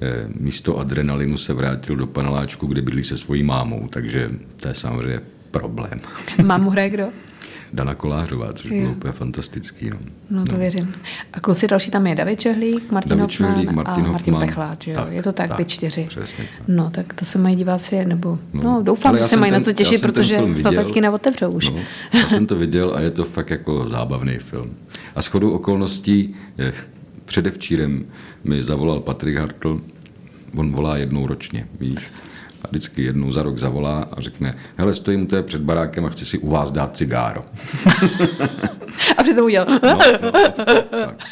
[0.00, 4.74] e, místo adrenalinu se vrátil do paneláčku, kde bydlí se svojí mámou, takže to je
[4.74, 5.20] samozřejmě
[5.50, 6.00] problém.
[6.44, 7.08] Mámu hraje kdo?
[7.74, 8.80] Dana Kolářová, což jo.
[8.80, 9.90] bylo úplně fantastický.
[9.90, 9.96] No.
[10.30, 10.58] no to no.
[10.58, 10.94] věřím.
[11.32, 14.94] A kluci další tam je David Čehlík, Martin David Čehlík, Martin a Martin Pechláč, jo?
[14.94, 16.06] Tak, je to tak, tak, vy čtyři.
[16.08, 16.44] Přesně.
[16.68, 19.64] No, tak to se mají diváci, nebo no, no doufám, že se mají ten, na
[19.64, 21.70] co těšit, protože snad taky neotevřou už.
[21.70, 21.78] No,
[22.20, 24.74] já jsem to viděl a je to fakt jako zábavný film.
[25.14, 26.72] A shodou okolností je,
[27.24, 28.04] předevčírem
[28.44, 29.80] mi zavolal Patrik Hartl,
[30.56, 32.10] on volá jednou ročně, víš,
[32.64, 36.08] A vždycky jednou za rok zavolá a řekne, hele, stojím u té před barákem a
[36.08, 37.44] chci si u vás dát cigáro.
[39.18, 39.66] a přitom udělal.
[39.82, 40.32] no, no,
[40.90, 41.26] tak.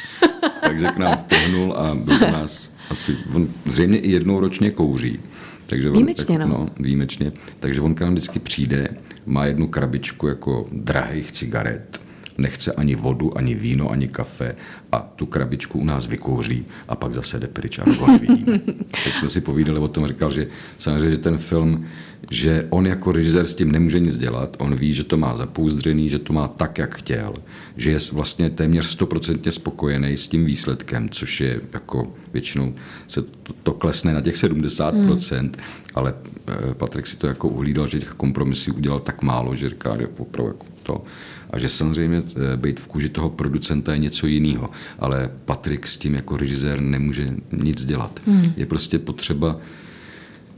[0.61, 5.21] Takže k nám vtrhnul a byl u nás asi, on zřejmě i jednou ročně kouří.
[5.67, 6.47] Takže on, výjimečně, tak, no.
[6.47, 6.69] no.
[6.81, 7.33] Výjimečně.
[7.61, 8.89] Takže on k nám vždycky přijde,
[9.27, 12.01] má jednu krabičku jako drahých cigaret,
[12.39, 14.57] nechce ani vodu, ani víno, ani kafe
[14.93, 18.59] a tu krabičku u nás vykouří a pak zase jde pryč a ho nevidíme.
[19.05, 20.47] Teď jsme si povídali o tom, říkal, že
[20.79, 21.87] samozřejmě, že ten film,
[22.31, 26.09] že on jako režisér s tím nemůže nic dělat, on ví, že to má zapouzdřený,
[26.09, 27.35] že to má tak, jak chtěl,
[27.77, 32.75] že je vlastně téměř stoprocentně spokojený s tím výsledkem, což je jako většinou
[33.09, 35.53] se to, to klesne na těch 70%, hmm.
[35.95, 36.15] ale
[36.49, 40.07] eh, Patrik si to jako uhlídal, že těch kompromisů udělal tak málo, že říká, že
[40.07, 41.05] opravdu jako to
[41.53, 45.97] a že samozřejmě eh, být v kůži toho producenta je něco jiného, ale Patrik s
[45.97, 48.21] tím jako režisér nemůže nic dělat.
[48.27, 48.53] Hmm.
[48.57, 49.61] Je prostě potřeba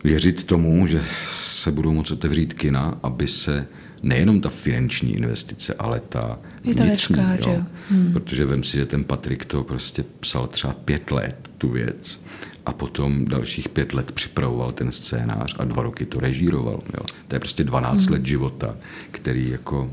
[0.05, 3.66] věřit tomu, že se budou moci otevřít kina, aby se
[4.03, 7.62] nejenom ta finanční investice, ale ta vnitřní, jo.
[7.90, 8.12] Hmm.
[8.12, 12.20] protože vem si, že ten Patrik to prostě psal třeba pět let, tu věc,
[12.66, 16.80] a potom dalších pět let připravoval ten scénář a dva roky to režíroval.
[16.95, 17.05] Jo.
[17.28, 18.12] To je prostě 12 hmm.
[18.12, 18.76] let života,
[19.11, 19.90] který jako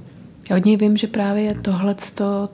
[0.52, 1.96] já od něj vím, že právě tohle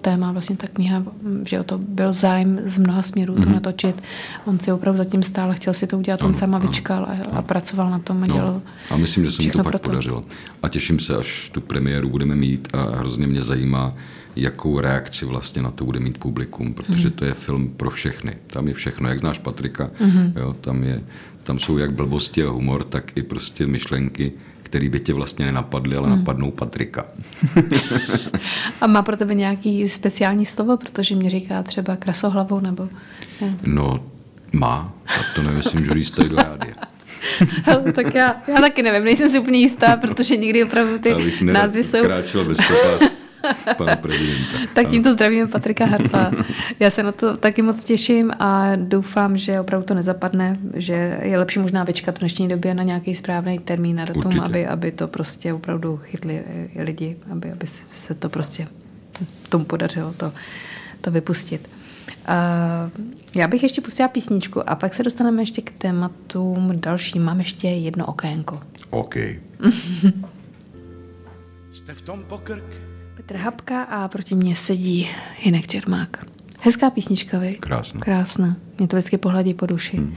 [0.02, 1.04] téma, vlastně ta kniha,
[1.46, 3.44] že o to byl zájem z mnoha směrů mm-hmm.
[3.44, 3.54] to mhm.
[3.54, 4.04] natočit.
[4.46, 7.42] On si opravdu zatím stál a chtěl si to udělat, on sama vyčkal a, a
[7.42, 8.34] pracoval na tom a no.
[8.34, 8.62] dělal no.
[8.90, 9.80] A myslím, že se mu to fakt to.
[9.80, 10.24] podařilo.
[10.64, 13.94] A těším se, až tu premiéru budeme mít a hrozně mě zajímá,
[14.36, 17.14] jakou reakci vlastně na to bude mít publikum, protože mm.
[17.14, 18.38] to je film pro všechny.
[18.48, 20.34] Tam je všechno, jak znáš Patrika, mm.
[20.36, 21.04] jo, tam, je,
[21.44, 24.32] tam jsou jak blbosti a humor, tak i prostě myšlenky,
[24.68, 26.18] který by tě vlastně nenapadly, ale hmm.
[26.18, 27.06] napadnou Patrika.
[28.82, 32.90] A má pro tebe nějaký speciální slovo, protože mě říká třeba krasohlavou nebo...
[33.42, 33.58] Ne?
[33.66, 34.04] No,
[34.52, 34.94] má.
[35.08, 36.76] A to nemyslím, že říct tady do rádia.
[37.64, 41.84] Hele, tak já, já taky nevím, nejsem si úplně jistá, protože někdy opravdu ty názvy
[41.84, 42.02] jsou...
[42.02, 42.58] kráčel bez
[43.78, 44.58] pana prezidenta.
[44.74, 46.32] tak tímto zdravíme Patrika Harpa.
[46.80, 51.38] Já se na to taky moc těším a doufám, že opravdu to nezapadne, že je
[51.38, 55.08] lepší možná vyčkat v dnešní době na nějaký správný termín na datum, aby, aby to
[55.08, 56.44] prostě opravdu chytli
[56.76, 58.68] lidi, aby, aby se to prostě
[59.50, 60.34] tomu podařilo to,
[61.02, 61.70] to vypustit.
[62.30, 67.24] Uh, já bych ještě pustila písničku a pak se dostaneme ještě k tématům dalším.
[67.24, 68.60] Mám ještě jedno okénko.
[68.90, 69.16] OK.
[71.72, 72.87] Jste v tom pokrk
[73.18, 75.10] Petr Habka a proti mně sedí
[75.42, 76.26] Hinek Čermák.
[76.60, 77.54] Hezká písnička, vy?
[77.54, 78.02] Krásná.
[78.02, 78.58] Krásná.
[78.78, 79.98] Mě to vždycky pohladí po duši.
[79.98, 80.16] Hmm.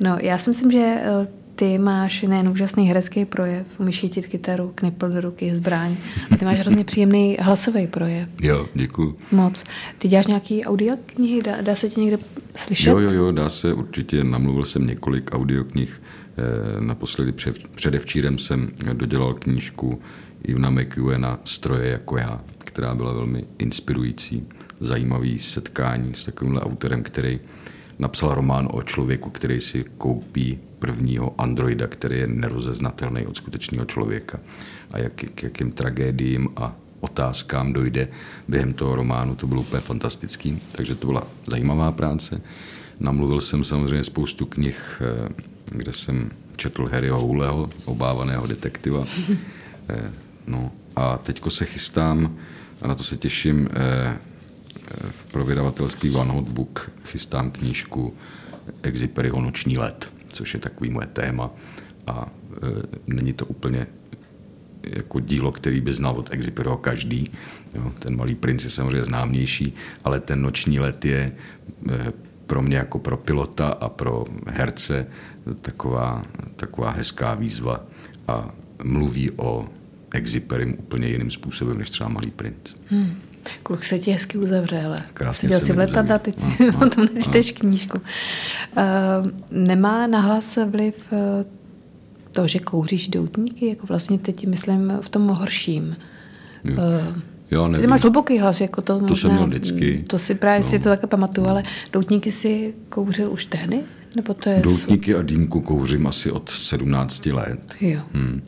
[0.00, 4.72] No, já si myslím, že eh, ty máš nejen úžasný herecký projev, umíš chytit kytaru,
[4.74, 5.96] knipl do ruky, zbraň,
[6.30, 8.28] a ty máš hrozně příjemný hlasový projev.
[8.42, 9.16] Jo, děkuji.
[9.32, 9.64] Moc.
[9.98, 11.42] Ty děláš nějaký audioknihy?
[11.42, 12.18] Dá, dá se ti někde
[12.54, 12.90] slyšet?
[12.90, 14.24] Jo, jo, jo, dá se určitě.
[14.24, 16.02] Namluvil jsem několik audioknih.
[16.38, 17.32] Eh, naposledy
[17.74, 20.00] předevčírem jsem dodělal knížku
[20.42, 24.46] Ivna McEwena Stroje jako já, která byla velmi inspirující,
[24.80, 27.40] zajímavý setkání s takovýmhle autorem, který
[27.98, 34.40] napsal román o člověku, který si koupí prvního androida, který je nerozeznatelný od skutečného člověka
[34.90, 38.08] a jak, k jakým tragédiím a otázkám dojde
[38.48, 39.34] během toho románu.
[39.34, 42.40] To bylo úplně fantastický, takže to byla zajímavá práce.
[43.00, 45.28] Namluvil jsem samozřejmě spoustu knih, eh,
[45.70, 49.04] kde jsem četl Harryho Houleho, obávaného detektiva.
[50.46, 52.36] No a teďko se chystám,
[52.82, 58.14] a na to se těším, eh, eh, v provydavatelství One Notebook chystám knížku
[58.82, 61.50] Exiperiho Noční let, což je takový moje téma
[62.06, 62.58] a eh,
[63.06, 63.86] není to úplně
[64.82, 67.30] jako dílo, který by znal od Exiperiho každý.
[67.74, 69.74] Jo, ten malý princ je samozřejmě známější,
[70.04, 71.32] ale ten noční let je
[72.46, 75.06] pro mě jako pro pilota a pro herce
[75.60, 76.22] taková,
[76.56, 77.80] taková hezká výzva
[78.28, 78.50] a
[78.82, 79.68] mluví o
[80.14, 82.74] Exiperim úplně jiným způsobem, než třeba Malý princ.
[82.86, 83.14] Hmm.
[83.62, 86.88] Kluk se ti hezky uzavře, ale Krásně seděl si v letadle, teď si no, o
[86.88, 87.60] tom nečteš no.
[87.60, 87.98] knížku.
[87.98, 88.82] Uh,
[89.50, 91.18] nemá nahlas vliv uh,
[92.32, 95.96] to, že kouříš doutníky, jako vlastně teď myslím v tom horším.
[96.64, 96.72] Jo.
[96.72, 97.20] Uh,
[97.52, 97.80] Jo, nevím.
[97.80, 100.04] Ty máš hluboký hlas, jako to, to možná, jsem měl vždycky.
[100.06, 100.66] To si právě no.
[100.66, 101.50] si to také pamatuju, no.
[101.50, 103.80] ale doutníky si kouřil už tehdy?
[104.16, 104.60] Nebo to je...
[104.60, 107.74] Doutníky a dýmku kouřím asi od 17 let.
[107.80, 108.00] Jo.
[108.12, 108.42] Hmm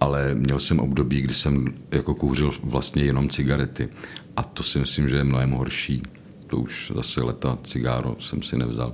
[0.00, 3.88] ale měl jsem období, kdy jsem jako kouřil vlastně jenom cigarety
[4.36, 6.02] a to si myslím, že je mnohem horší.
[6.46, 8.92] To už zase leta cigáro jsem si nevzal.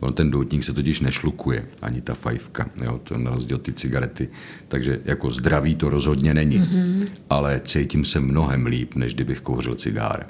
[0.00, 4.28] On ten doutník se totiž nešlukuje, ani ta fajfka, jo, to na rozdíl ty cigarety.
[4.68, 7.08] Takže jako zdraví to rozhodně není, mm-hmm.
[7.30, 10.26] ale cítím se mnohem líp, než kdybych kouřil cigára.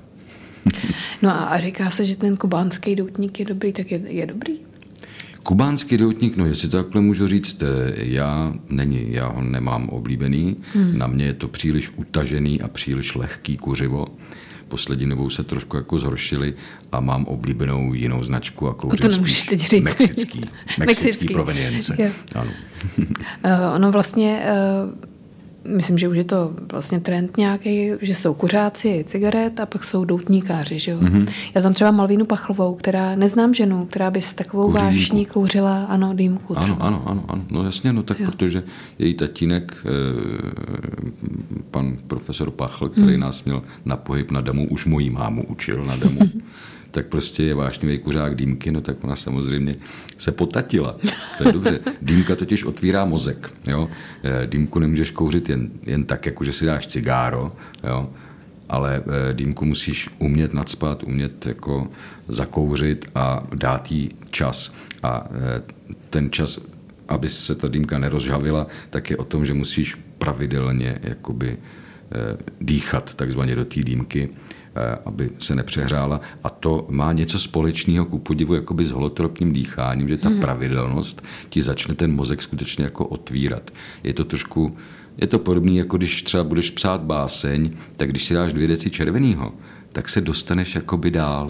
[1.22, 4.69] no a říká se, že ten kubánský doutník je dobrý, tak je, je dobrý?
[5.50, 7.62] Kubánský doutník, no jestli to takhle můžu říct,
[7.94, 10.56] já není, já ho nemám oblíbený.
[10.74, 10.98] Hmm.
[10.98, 14.06] Na mě je to příliš utažený a příliš lehký kuřivo
[14.68, 16.54] poslední dobou se trošku jako zhoršili
[16.92, 19.84] a mám oblíbenou jinou značku a kouřím to spíš teď říct.
[19.84, 20.40] mexický,
[20.78, 22.12] mexický, mexický provenience.
[22.34, 22.50] Ano.
[22.98, 23.04] Uh,
[23.74, 24.42] ono vlastně
[24.84, 25.09] uh,
[25.64, 30.04] myslím, že už je to vlastně trend nějaký, že jsou kuřáci cigaret a pak jsou
[30.04, 30.78] doutníkáři.
[30.78, 30.98] Že jo?
[31.00, 31.28] Mm-hmm.
[31.54, 35.32] Já tam třeba Malvínu Pachlovou, která neznám ženu, která by s takovou Kouří vášní dýmku.
[35.32, 36.76] kouřila, ano, dýmku třeba.
[36.76, 38.26] Ano, ano, ano, ano, no jasně, no tak jo.
[38.26, 38.62] protože
[38.98, 39.90] její tatínek, eh,
[41.70, 43.20] pan profesor Pachl, který mm.
[43.20, 46.20] nás měl na pohyb na damu, už mojí mámu učil na damu.
[46.90, 49.74] tak prostě je vášnivý kuřák dýmky, no tak ona samozřejmě
[50.18, 50.96] se potatila.
[51.38, 51.80] To je dobře.
[52.02, 53.52] Dýmka totiž otvírá mozek.
[53.66, 53.88] Jo?
[54.22, 57.52] Eh, dýmku nemůžeš kouřit jen, jen tak, jako že si dáš cigáro,
[57.84, 58.10] jo?
[58.68, 61.88] ale eh, dýmku musíš umět nadspat, umět jako
[62.28, 64.72] zakouřit a dát jí čas.
[65.02, 65.62] A eh,
[66.10, 66.58] ten čas,
[67.08, 71.58] aby se ta dýmka nerozžavila, tak je o tom, že musíš pravidelně jakoby
[72.60, 74.28] dýchat takzvaně do té dýmky
[75.04, 76.20] aby se nepřehrála.
[76.44, 80.40] A to má něco společného ku podivu jakoby s holotropním dýcháním, že ta hmm.
[80.40, 83.70] pravidelnost ti začne ten mozek skutečně jako otvírat.
[84.04, 84.76] Je to trošku,
[85.16, 88.90] je to podobné, jako když třeba budeš psát báseň, tak když si dáš dvě deci
[88.90, 89.52] červeného,
[89.92, 91.48] tak se dostaneš jakoby dál.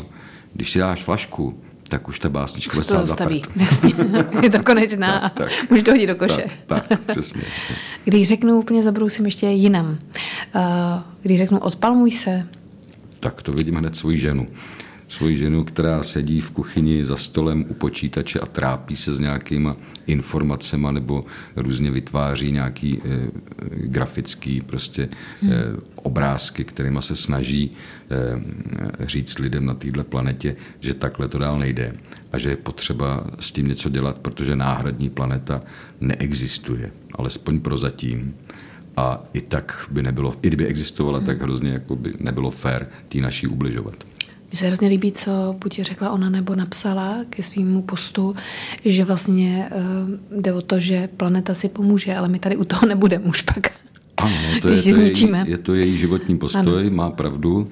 [0.53, 1.59] Když si dáš flašku,
[1.89, 3.43] tak už ta básnička bude stát zastaví.
[3.57, 3.95] Jasně,
[4.43, 6.45] je to konečná tak, tak, můžu to hodit do koše.
[6.67, 7.43] Tak, tak přesně.
[8.05, 9.99] Když řeknu úplně zabrousím ještě jinam.
[10.55, 10.61] Eh,
[11.23, 12.47] když řeknu odpalmuj se,
[13.21, 14.47] tak to vidím hned svoji ženu.
[15.09, 19.77] Svoji ženu, která sedí v kuchyni za stolem u počítače a trápí se s nějakýma
[20.07, 21.25] informacemi nebo
[21.57, 23.31] různě vytváří nějaký e,
[23.71, 25.09] grafický prostě e,
[25.95, 31.93] obrázky, kterými se snaží e, říct lidem na této planetě, že takhle to dál nejde
[32.33, 35.61] a že je potřeba s tím něco dělat, protože náhradní planeta
[36.01, 38.35] neexistuje, alespoň prozatím
[38.97, 41.27] a i tak by nebylo, i kdyby existovala, hmm.
[41.27, 43.95] tak hrozně jako by nebylo fér tý naší ubližovat.
[44.51, 48.35] Mně se hrozně líbí, co buď řekla ona nebo napsala ke svýmu postu,
[48.85, 49.71] že vlastně
[50.31, 53.43] uh, jde o to, že planeta si pomůže, ale my tady u toho nebudeme už
[53.43, 53.71] pak.
[54.17, 56.97] Ano, no to je, to její, je to její životní postoj, ano.
[56.97, 57.69] má pravdu.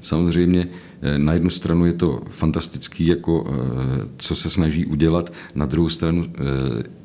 [0.00, 0.66] Samozřejmě
[1.02, 5.88] eh, na jednu stranu je to fantastický, jako, eh, co se snaží udělat, na druhou
[5.88, 6.26] stranu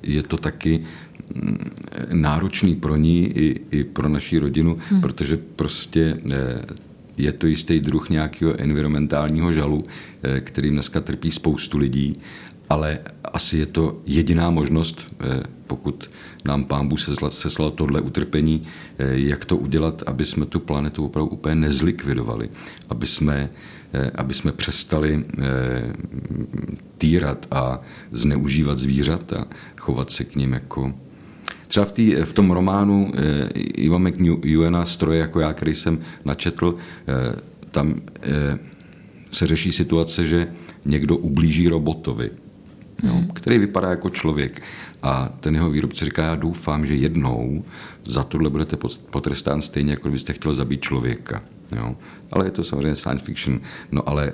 [0.03, 0.84] je to taky
[2.13, 5.01] náročný pro ní i, i pro naši rodinu, hmm.
[5.01, 6.61] protože prostě eh,
[7.17, 9.82] je to jistý druh nějakého environmentálního žalu,
[10.23, 12.13] eh, kterým dneska trpí spoustu lidí,
[12.69, 12.99] ale
[13.34, 16.09] asi je to jediná možnost, eh, pokud
[16.45, 16.99] nám pán Bůh
[17.30, 18.63] seslal tohle utrpení,
[18.99, 22.49] jak to udělat, aby jsme tu planetu opravdu úplně nezlikvidovali,
[22.89, 23.49] aby jsme,
[24.15, 25.25] aby jsme přestali
[26.97, 29.47] týrat a zneužívat zvířata,
[29.78, 30.93] chovat se k ním jako
[31.68, 36.76] Třeba v, tý, v tom románu eh, Iva McEwena Stroje jako já, který jsem načetl,
[37.07, 37.36] eh,
[37.72, 38.59] tam eh,
[39.32, 40.47] se řeší situace, že
[40.86, 42.30] někdo ublíží robotovi,
[43.03, 43.28] jo, hmm.
[43.34, 44.61] který vypadá jako člověk.
[45.03, 47.63] A ten jeho výrobce říká, já doufám, že jednou
[48.05, 48.78] za tohle budete
[49.09, 51.41] potrestán stejně, jako byste chtěl zabít člověka.
[51.76, 51.95] Jo.
[52.32, 53.61] Ale je to samozřejmě science fiction.
[53.91, 54.34] No ale e,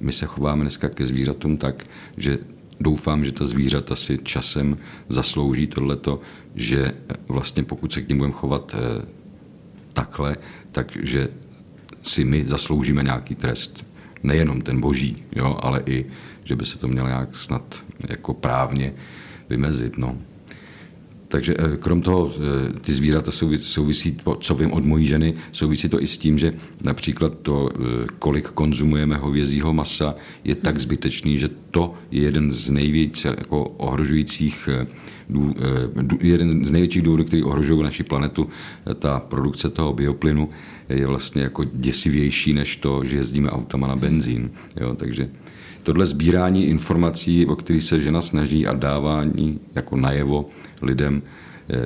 [0.00, 1.84] my se chováme dneska ke zvířatům tak,
[2.16, 2.38] že
[2.80, 6.20] doufám, že ta zvířata si časem zaslouží tohleto,
[6.54, 6.92] že
[7.28, 9.06] vlastně pokud se k ním budeme chovat eh,
[9.92, 10.36] takhle,
[10.72, 11.28] takže
[12.02, 13.86] si my zasloužíme nějaký trest.
[14.22, 16.06] Nejenom ten boží, jo, ale i,
[16.44, 18.94] že by se to mělo nějak snad jako právně
[19.48, 19.98] vymezit.
[19.98, 20.18] No.
[21.28, 26.02] Takže eh, krom toho, eh, ty zvířata souvisí, co vím od mojí ženy, souvisí to
[26.02, 26.54] i s tím, že
[26.84, 30.14] například to, eh, kolik konzumujeme hovězího masa,
[30.44, 30.80] je tak hmm.
[30.80, 34.68] zbytečný, že to je jeden z nejvíce jako ohrožujících
[36.20, 38.48] jeden z největších důvodů, který ohrožují naši planetu,
[38.98, 40.48] ta produkce toho bioplynu
[40.88, 44.50] je vlastně jako děsivější než to, že jezdíme autama na benzín.
[44.80, 45.28] Jo, takže
[45.88, 50.46] tohle sbírání informací, o který se žena snaží a dávání jako najevo
[50.82, 51.22] lidem,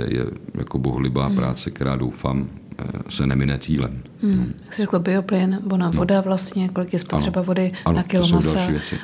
[0.08, 1.36] je jako bohulibá hmm.
[1.36, 2.61] práce, která doufám eh,
[3.08, 4.02] se nemine cílem.
[4.22, 4.36] Hmm.
[4.36, 4.46] No.
[4.64, 5.98] Jak jsi řekl, bioplyn, bona no.
[5.98, 7.46] voda vlastně, kolik je spotřeba ano.
[7.46, 8.58] vody ano, na kilo masa,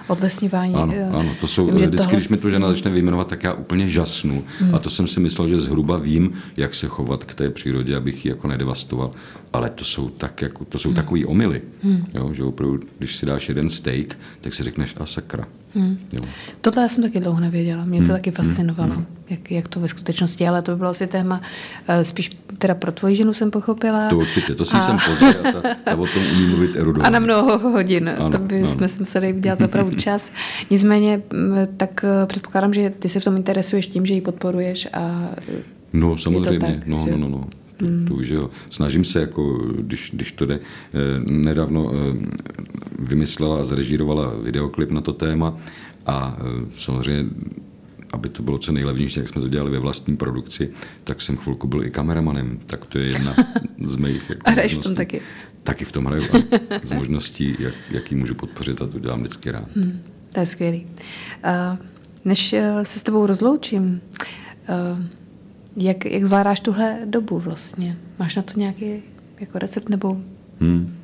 [0.06, 0.74] odlesňování.
[0.74, 2.16] Ano, eh, ano, to jsou, vždycky, toho...
[2.16, 4.44] když mi to žena začne vyjmenovat, tak já úplně žasnu.
[4.60, 4.74] Hmm.
[4.74, 8.24] A to jsem si myslel, že zhruba vím, jak se chovat k té přírodě, abych
[8.24, 9.10] ji jako nedevastoval.
[9.52, 10.96] Ale to jsou, tak, jako, to jsou hmm.
[10.96, 12.06] takový omily, hmm.
[12.14, 15.44] jo, že opravdu, když si dáš jeden steak, tak si řekneš a sakra.
[15.74, 15.98] Hmm.
[16.12, 16.22] Jo.
[16.60, 18.14] Tohle já jsem taky dlouho nevěděla, mě to hmm.
[18.14, 18.94] taky fascinovalo.
[18.94, 19.06] Hmm.
[19.30, 21.40] Jak, jak to ve skutečnosti, ale to by bylo asi téma
[21.88, 24.06] uh, spíš teda pro tvoji ženu jsem pochopila.
[24.08, 24.80] To určitě, to si a...
[24.80, 27.06] jsem pozděl, ta, ta o tom umí mluvit erudovaně.
[27.06, 28.68] A na mnoho hodin, ano, to by ano.
[28.68, 30.32] jsme si museli udělat opravdu čas.
[30.70, 31.22] Nicméně,
[31.76, 35.28] tak uh, předpokládám, že ty se v tom interesuješ tím, že ji podporuješ a
[35.92, 37.44] No samozřejmě, tak, no, no, no, no.
[37.80, 38.06] Hmm.
[38.08, 38.50] To, že jo.
[38.70, 40.54] Snažím se, jako, když, když to jde.
[40.54, 42.16] Eh, nedávno eh,
[42.98, 45.58] vymyslela a zrežírovala videoklip na to téma
[46.06, 47.30] a eh, samozřejmě
[48.12, 50.70] aby to bylo co nejlevnější, jak jsme to dělali ve vlastní produkci,
[51.04, 53.36] tak jsem chvilku byl i kameramanem, tak to je jedna
[53.84, 55.20] z mých jako A hraješ v tom taky?
[55.62, 56.24] Taky v tom hraju.
[56.82, 59.68] z možností, jak, jaký můžu podpořit a to dělám vždycky rád.
[59.76, 60.02] Hmm,
[60.32, 60.86] to je skvělý.
[61.44, 61.78] Uh,
[62.24, 64.00] než se s tebou rozloučím,
[64.68, 64.98] uh,
[65.76, 67.96] jak, jak zvládáš tuhle dobu vlastně?
[68.18, 69.02] Máš na to nějaký
[69.40, 70.20] jako recept nebo?
[70.60, 70.94] Hmm.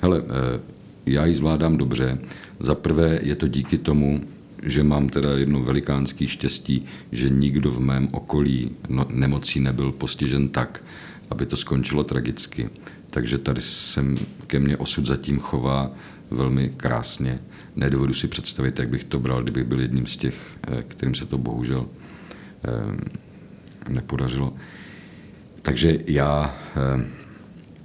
[0.00, 0.60] Hele, eh,
[1.06, 2.18] já ji zvládám dobře.
[2.60, 4.20] Za prvé je to díky tomu,
[4.62, 10.48] že mám teda jedno velikánský štěstí, že nikdo v mém okolí no, nemocí nebyl postižen
[10.48, 10.82] tak,
[11.30, 12.70] aby to skončilo tragicky.
[13.10, 15.90] Takže tady jsem ke mně osud zatím chová
[16.30, 17.40] velmi krásně.
[17.76, 21.26] Nedovedu si představit, jak bych to bral, kdybych byl jedním z těch, eh, kterým se
[21.26, 21.86] to bohužel
[22.64, 24.54] eh, nepodařilo.
[25.62, 27.04] Takže já eh,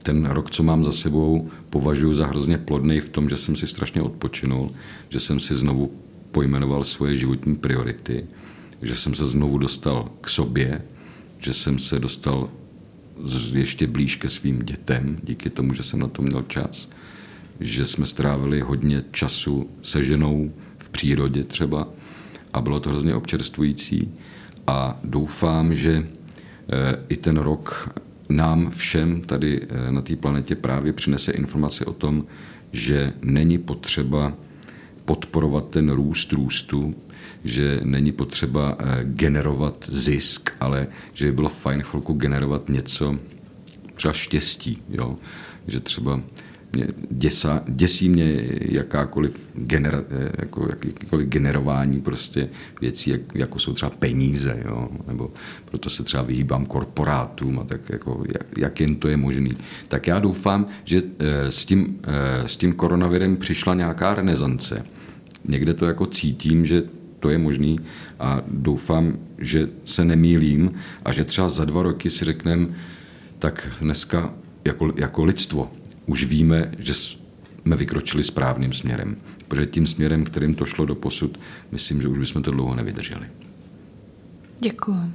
[0.03, 3.67] ten rok, co mám za sebou, považuji za hrozně plodný v tom, že jsem si
[3.67, 4.71] strašně odpočinul,
[5.09, 5.91] že jsem si znovu
[6.35, 8.27] pojmenoval svoje životní priority,
[8.81, 10.81] že jsem se znovu dostal k sobě,
[11.39, 12.49] že jsem se dostal
[13.53, 16.89] ještě blíž ke svým dětem, díky tomu, že jsem na to měl čas,
[17.59, 21.87] že jsme strávili hodně času se ženou v přírodě třeba
[22.53, 24.11] a bylo to hrozně občerstvující.
[24.67, 27.95] A doufám, že eh, i ten rok
[28.29, 32.25] nám všem tady eh, na té planetě právě přinese informace o tom,
[32.71, 34.33] že není potřeba
[35.05, 36.95] podporovat ten růst růstu,
[37.43, 43.15] že není potřeba eh, generovat zisk, ale že by bylo fajn chvilku generovat něco,
[43.95, 45.17] třeba štěstí, jo?
[45.67, 46.21] že třeba
[46.75, 50.03] mě děsa, děsí mě jakákoliv, genera,
[50.39, 52.49] jako, jakýkoliv generování prostě
[52.81, 54.89] věcí, jak, jako jsou třeba peníze, jo?
[55.07, 55.31] nebo
[55.65, 59.51] proto se třeba vyhýbám korporátům a tak jako, jak, jak jen to je možný.
[59.87, 64.85] Tak já doufám, že eh, s tím, eh, s tím koronavirem přišla nějaká renesance.
[65.47, 66.83] Někde to jako cítím, že
[67.19, 67.79] to je možný
[68.19, 70.71] a doufám, že se nemýlím
[71.05, 72.67] a že třeba za dva roky si řekneme,
[73.39, 74.33] tak dneska
[74.65, 75.71] jako, jako lidstvo
[76.05, 79.15] už víme, že jsme vykročili správným směrem.
[79.47, 81.39] Protože tím směrem, kterým to šlo do posud,
[81.71, 83.25] myslím, že už bychom to dlouho nevydrželi.
[84.59, 85.11] Děkuji.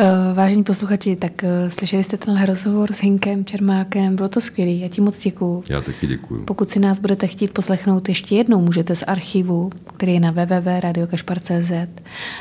[0.00, 4.70] Eh, vážení posluchači, tak eh, slyšeli jste tenhle rozhovor s Hinkem Čermákem, bylo to skvělé,
[4.70, 5.62] já ti moc děkuju.
[5.68, 6.44] Já taky děkuju.
[6.44, 11.70] Pokud si nás budete chtít poslechnout ještě jednou, můžete z archivu, který je na www.radiokašpar.cz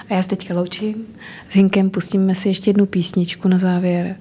[0.10, 0.95] a já se teďka loučím.
[1.49, 4.16] S Hinkem pustíme si ještě jednu písničku na závěr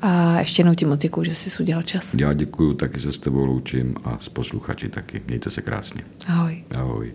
[0.00, 2.14] a ještě jednou ti moc děkuju, že jsi udělal čas.
[2.14, 5.22] Já děkuju, taky se s tebou loučím a s posluchači taky.
[5.26, 6.02] Mějte se krásně.
[6.26, 6.64] Ahoj.
[6.76, 7.12] Ahoj.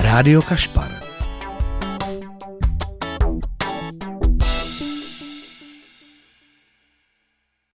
[0.00, 0.99] Rádio Kašpar.